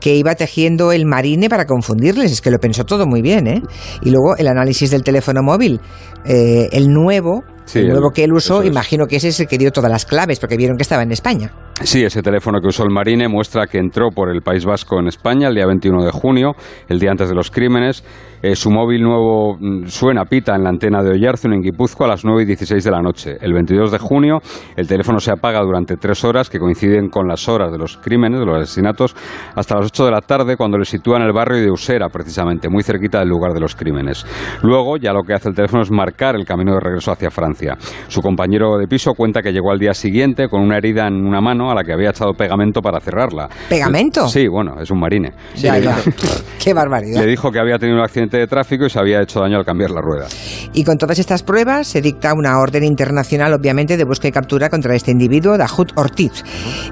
que 0.03 0.17
iba 0.17 0.35
tejiendo 0.35 0.91
el 0.91 1.05
marine 1.05 1.47
para 1.47 1.65
confundirles. 1.65 2.29
Es 2.29 2.41
que 2.41 2.51
lo 2.51 2.59
pensó 2.59 2.83
todo 2.83 3.07
muy 3.07 3.21
bien, 3.21 3.47
¿eh? 3.47 3.61
Y 4.01 4.09
luego 4.09 4.35
el 4.35 4.49
análisis 4.49 4.91
del 4.91 5.01
teléfono 5.01 5.41
móvil, 5.41 5.79
eh, 6.25 6.67
el 6.73 6.89
nuevo, 6.89 7.45
el 7.73 7.87
nuevo 7.87 8.11
que 8.11 8.25
él 8.25 8.33
usó, 8.33 8.65
imagino 8.65 9.07
que 9.07 9.15
ese 9.15 9.29
es 9.29 9.39
el 9.39 9.47
que 9.47 9.57
dio 9.57 9.71
todas 9.71 9.89
las 9.89 10.05
claves, 10.05 10.41
porque 10.41 10.57
vieron 10.57 10.75
que 10.75 10.83
estaba 10.83 11.03
en 11.03 11.13
España. 11.13 11.53
Sí, 11.81 12.03
ese 12.03 12.21
teléfono 12.21 12.61
que 12.61 12.67
usó 12.67 12.83
el 12.83 12.91
Marine 12.91 13.27
muestra 13.27 13.65
que 13.65 13.79
entró 13.79 14.09
por 14.09 14.29
el 14.29 14.41
País 14.41 14.63
Vasco 14.63 14.99
en 14.99 15.07
España 15.07 15.47
el 15.47 15.55
día 15.55 15.65
21 15.65 16.05
de 16.05 16.11
junio, 16.11 16.55
el 16.87 16.99
día 16.99 17.11
antes 17.11 17.27
de 17.27 17.35
los 17.35 17.49
crímenes. 17.49 18.03
Eh, 18.43 18.57
su 18.57 18.69
móvil 18.69 19.01
nuevo 19.01 19.55
mm, 19.57 19.85
suena, 19.87 20.25
pita 20.25 20.53
en 20.53 20.63
la 20.63 20.69
antena 20.69 21.01
de 21.01 21.11
Oyarzun, 21.11 21.53
en 21.53 21.61
Guipúzcoa, 21.61 22.07
a 22.07 22.09
las 22.09 22.25
9 22.25 22.43
y 22.43 22.45
16 22.45 22.83
de 22.83 22.91
la 22.91 23.01
noche. 23.01 23.37
El 23.39 23.53
22 23.53 23.89
de 23.89 23.99
junio, 23.99 24.39
el 24.75 24.85
teléfono 24.85 25.19
se 25.19 25.31
apaga 25.31 25.61
durante 25.61 25.95
tres 25.95 26.25
horas, 26.25 26.49
que 26.49 26.59
coinciden 26.59 27.09
con 27.09 27.25
las 27.25 27.47
horas 27.47 27.71
de 27.71 27.77
los 27.77 27.95
crímenes, 27.97 28.41
de 28.41 28.45
los 28.45 28.61
asesinatos, 28.61 29.15
hasta 29.55 29.75
las 29.75 29.85
8 29.85 30.05
de 30.05 30.11
la 30.11 30.19
tarde, 30.19 30.57
cuando 30.57 30.77
le 30.77 30.83
sitúa 30.83 31.17
en 31.17 31.23
el 31.23 31.31
barrio 31.31 31.61
de 31.61 31.71
Usera, 31.71 32.09
precisamente, 32.09 32.67
muy 32.67 32.83
cerquita 32.83 33.19
del 33.19 33.29
lugar 33.29 33.53
de 33.53 33.61
los 33.61 33.75
crímenes. 33.75 34.25
Luego, 34.61 34.97
ya 34.97 35.13
lo 35.13 35.23
que 35.23 35.33
hace 35.33 35.47
el 35.47 35.55
teléfono 35.55 35.81
es 35.81 35.89
marcar 35.89 36.35
el 36.35 36.45
camino 36.45 36.73
de 36.73 36.81
regreso 36.81 37.13
hacia 37.13 37.31
Francia. 37.31 37.77
Su 38.09 38.21
compañero 38.21 38.77
de 38.77 38.87
piso 38.87 39.13
cuenta 39.13 39.41
que 39.41 39.53
llegó 39.53 39.71
al 39.71 39.79
día 39.79 39.93
siguiente 39.93 40.49
con 40.49 40.61
una 40.61 40.77
herida 40.77 41.07
en 41.07 41.25
una 41.25 41.39
mano 41.39 41.62
a 41.71 41.75
la 41.75 41.83
que 41.83 41.93
había 41.93 42.09
echado 42.09 42.33
pegamento 42.33 42.81
para 42.81 42.99
cerrarla. 42.99 43.49
¿Pegamento? 43.69 44.27
Sí, 44.27 44.47
bueno, 44.47 44.75
es 44.81 44.89
un 44.91 44.99
marine. 44.99 45.33
Qué 46.63 46.73
barbaridad. 46.73 47.21
Le 47.21 47.27
dijo 47.27 47.51
que 47.51 47.59
había 47.59 47.77
tenido 47.77 47.97
un 47.97 48.03
accidente 48.03 48.37
de 48.37 48.47
tráfico 48.47 48.85
y 48.85 48.89
se 48.89 48.99
había 48.99 49.21
hecho 49.21 49.39
daño 49.39 49.57
al 49.57 49.65
cambiar 49.65 49.91
la 49.91 50.01
rueda. 50.01 50.27
Y 50.73 50.83
con 50.83 50.97
todas 50.97 51.19
estas 51.19 51.43
pruebas 51.43 51.87
se 51.87 52.01
dicta 52.01 52.33
una 52.33 52.59
orden 52.59 52.83
internacional, 52.83 53.53
obviamente, 53.53 53.97
de 53.97 54.03
búsqueda 54.03 54.29
y 54.29 54.31
captura 54.31 54.69
contra 54.69 54.95
este 54.95 55.11
individuo, 55.11 55.57
Dahut 55.57 55.91
Ortiz. 55.95 56.43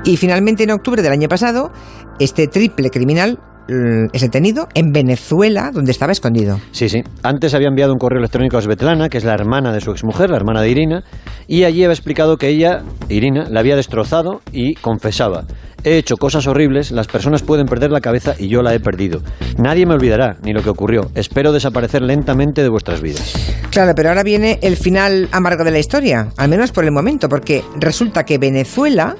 Y 0.04 0.18
finalmente, 0.18 0.64
en 0.64 0.72
octubre 0.72 1.02
del 1.02 1.12
año 1.12 1.28
pasado, 1.28 1.72
este 2.20 2.48
triple 2.48 2.90
criminal 2.90 3.40
Mm, 3.72 4.10
es 4.12 4.22
detenido 4.22 4.68
en 4.74 4.92
Venezuela, 4.92 5.72
donde 5.74 5.94
estaba 5.94 6.12
escondido. 6.12 6.60
Sí, 6.72 6.90
sí. 6.90 7.04
Antes 7.24 7.54
había 7.54 7.70
enviado 7.70 7.94
un 7.94 8.00
correo 8.00 8.20
electrónico 8.20 8.58
a 8.58 8.62
Svetlana, 8.62 9.08
que 9.08 9.18
es 9.18 9.24
la 9.24 9.34
hermana 9.34 9.72
de 9.72 9.80
su 9.80 9.92
exmujer, 9.92 10.30
la 10.30 10.36
hermana 10.36 10.62
de 10.62 10.70
Irina, 10.70 11.04
y 11.48 11.64
allí 11.64 11.86
había 11.86 11.94
explicado 11.94 12.36
que 12.36 12.50
ella, 12.50 12.82
Irina, 13.08 13.48
la 13.50 13.62
había 13.62 13.78
destrozado 13.78 14.42
y 14.52 14.74
confesaba. 14.76 15.46
He 15.86 15.98
hecho 15.98 16.18
cosas 16.18 16.48
horribles, 16.48 16.92
las 16.92 17.08
personas 17.08 17.44
pueden 17.44 17.66
perder 17.66 17.92
la 17.92 18.02
cabeza 18.02 18.36
y 18.38 18.50
yo 18.50 18.62
la 18.62 18.74
he 18.74 18.82
perdido. 18.82 19.22
Nadie 19.58 19.86
me 19.86 19.94
olvidará, 19.94 20.36
ni 20.44 20.52
lo 20.52 20.62
que 20.62 20.70
ocurrió. 20.70 21.10
Espero 21.16 21.54
desaparecer 21.54 22.02
lentamente 22.02 22.64
de 22.64 22.70
vuestras 22.70 23.02
vidas. 23.02 23.34
Claro, 23.70 23.94
pero 23.96 24.10
ahora 24.10 24.24
viene 24.24 24.60
el 24.64 24.76
final 24.76 25.30
amargo 25.32 25.64
de 25.64 25.72
la 25.72 25.80
historia, 25.80 26.28
al 26.36 26.50
menos 26.50 26.74
por 26.74 26.84
el 26.84 26.92
momento, 26.92 27.30
porque 27.30 27.64
resulta 27.80 28.26
que 28.26 28.38
Venezuela 28.38 29.16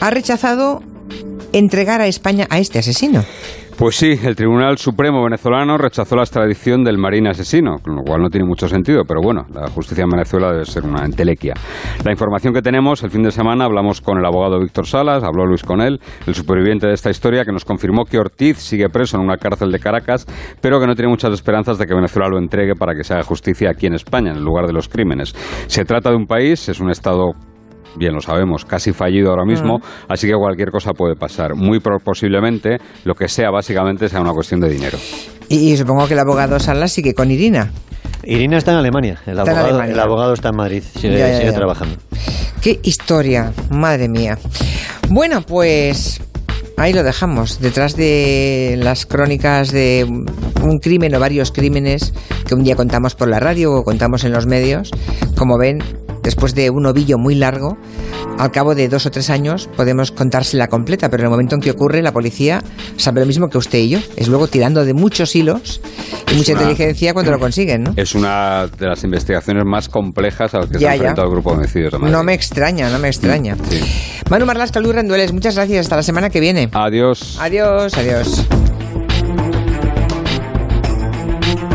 ha 0.00 0.10
rechazado 0.10 0.80
entregar 1.52 2.00
a 2.00 2.06
España 2.06 2.46
a 2.50 2.58
este 2.58 2.78
asesino. 2.78 3.24
Pues 3.78 3.96
sí, 3.96 4.18
el 4.24 4.34
Tribunal 4.34 4.78
Supremo 4.78 5.22
venezolano 5.22 5.76
rechazó 5.76 6.16
la 6.16 6.22
extradición 6.22 6.82
del 6.82 6.96
marine 6.96 7.28
asesino, 7.28 7.76
con 7.82 7.96
lo 7.96 8.02
cual 8.04 8.22
no 8.22 8.30
tiene 8.30 8.46
mucho 8.46 8.68
sentido, 8.68 9.02
pero 9.06 9.20
bueno, 9.22 9.42
la 9.52 9.68
justicia 9.68 10.04
en 10.04 10.08
Venezuela 10.08 10.50
debe 10.50 10.64
ser 10.64 10.84
una 10.86 11.04
entelequia. 11.04 11.52
La 12.02 12.10
información 12.10 12.54
que 12.54 12.62
tenemos, 12.62 13.02
el 13.04 13.10
fin 13.10 13.22
de 13.22 13.30
semana 13.30 13.66
hablamos 13.66 14.00
con 14.00 14.16
el 14.16 14.24
abogado 14.24 14.58
Víctor 14.60 14.86
Salas, 14.86 15.22
habló 15.22 15.44
Luis 15.44 15.62
con 15.62 15.82
él, 15.82 16.00
el 16.26 16.34
superviviente 16.34 16.86
de 16.86 16.94
esta 16.94 17.10
historia, 17.10 17.44
que 17.44 17.52
nos 17.52 17.66
confirmó 17.66 18.06
que 18.06 18.18
Ortiz 18.18 18.56
sigue 18.56 18.88
preso 18.88 19.18
en 19.18 19.24
una 19.24 19.36
cárcel 19.36 19.70
de 19.70 19.78
Caracas, 19.78 20.24
pero 20.62 20.80
que 20.80 20.86
no 20.86 20.94
tiene 20.94 21.10
muchas 21.10 21.34
esperanzas 21.34 21.76
de 21.76 21.84
que 21.84 21.94
Venezuela 21.94 22.30
lo 22.30 22.38
entregue 22.38 22.76
para 22.76 22.94
que 22.94 23.04
se 23.04 23.12
haga 23.12 23.24
justicia 23.24 23.68
aquí 23.68 23.86
en 23.86 23.94
España, 23.94 24.30
en 24.30 24.38
el 24.38 24.42
lugar 24.42 24.66
de 24.66 24.72
los 24.72 24.88
crímenes. 24.88 25.34
Se 25.66 25.84
trata 25.84 26.08
de 26.08 26.16
un 26.16 26.26
país, 26.26 26.66
es 26.70 26.80
un 26.80 26.90
Estado 26.90 27.32
bien 27.98 28.14
lo 28.14 28.20
sabemos, 28.20 28.64
casi 28.64 28.92
fallido 28.92 29.30
ahora 29.30 29.44
mismo, 29.44 29.80
así 30.08 30.26
que 30.26 30.34
cualquier 30.34 30.70
cosa 30.70 30.92
puede 30.92 31.14
pasar. 31.14 31.54
Muy 31.54 31.80
posiblemente 31.80 32.78
lo 33.04 33.14
que 33.14 33.28
sea 33.28 33.50
básicamente 33.50 34.08
sea 34.08 34.20
una 34.20 34.32
cuestión 34.32 34.60
de 34.60 34.70
dinero. 34.70 34.98
Y, 35.48 35.76
supongo 35.76 36.06
que 36.06 36.14
el 36.14 36.20
abogado 36.20 36.58
Salas 36.58 36.92
sigue 36.92 37.14
con 37.14 37.30
Irina. 37.30 37.70
Irina 38.24 38.58
está 38.58 38.72
en 38.72 38.78
Alemania, 38.78 39.20
el, 39.26 39.38
abogado, 39.38 39.82
el 39.82 40.00
abogado 40.00 40.32
está 40.32 40.48
en 40.48 40.56
Madrid, 40.56 40.82
sigue, 40.98 41.52
trabajando. 41.52 41.96
Qué 42.60 42.80
historia, 42.82 43.52
madre 43.70 44.08
mía. 44.08 44.38
Bueno, 45.08 45.42
pues 45.42 46.20
ahí 46.76 46.92
lo 46.92 47.04
dejamos, 47.04 47.60
detrás 47.60 47.96
de 47.96 48.76
las 48.82 49.06
crónicas 49.06 49.70
de 49.70 50.04
un 50.62 50.78
crimen 50.78 51.14
o 51.14 51.20
varios 51.20 51.52
crímenes 51.52 52.12
que 52.46 52.54
un 52.54 52.64
día 52.64 52.74
contamos 52.74 53.14
por 53.14 53.28
la 53.28 53.38
radio 53.38 53.72
o 53.72 53.84
contamos 53.84 54.24
en 54.24 54.32
los 54.32 54.46
medios. 54.46 54.90
Como 55.36 55.58
ven, 55.58 55.78
después 56.26 56.56
de 56.56 56.70
un 56.70 56.84
ovillo 56.86 57.18
muy 57.18 57.36
largo, 57.36 57.78
al 58.36 58.50
cabo 58.50 58.74
de 58.74 58.88
dos 58.88 59.06
o 59.06 59.10
tres 59.12 59.30
años 59.30 59.70
podemos 59.76 60.10
contársela 60.10 60.66
completa, 60.66 61.08
pero 61.08 61.22
en 61.22 61.26
el 61.26 61.30
momento 61.30 61.54
en 61.54 61.60
que 61.60 61.70
ocurre 61.70 62.02
la 62.02 62.10
policía 62.12 62.64
sabe 62.96 63.20
lo 63.20 63.26
mismo 63.26 63.48
que 63.48 63.58
usted 63.58 63.78
y 63.78 63.90
yo. 63.90 63.98
Es 64.16 64.26
luego 64.26 64.48
tirando 64.48 64.84
de 64.84 64.92
muchos 64.92 65.36
hilos 65.36 65.80
y 66.32 66.34
mucha 66.34 66.52
inteligencia 66.52 67.14
cuando 67.14 67.30
lo 67.30 67.38
consiguen, 67.38 67.84
¿no? 67.84 67.92
Es 67.96 68.16
una 68.16 68.66
de 68.66 68.86
las 68.88 69.04
investigaciones 69.04 69.62
más 69.64 69.88
complejas 69.88 70.52
a 70.54 70.58
las 70.58 70.66
que 70.68 70.80
se 70.80 70.88
ha 70.88 70.94
enfrentado 70.94 71.28
el 71.28 71.32
grupo 71.32 71.52
de 71.52 71.58
homicidios 71.58 71.92
No 72.00 72.24
me 72.24 72.34
extraña, 72.34 72.90
no 72.90 72.98
me 72.98 73.06
extraña. 73.06 73.54
Mm, 73.54 74.30
Manu 74.30 74.46
Marlasca, 74.46 74.80
Luis 74.80 74.96
Rendueles, 74.96 75.32
muchas 75.32 75.54
gracias. 75.54 75.86
Hasta 75.86 75.94
la 75.94 76.02
semana 76.02 76.28
que 76.28 76.40
viene. 76.40 76.68
Adiós. 76.72 77.38
Adiós, 77.40 77.96
adiós. 77.96 78.44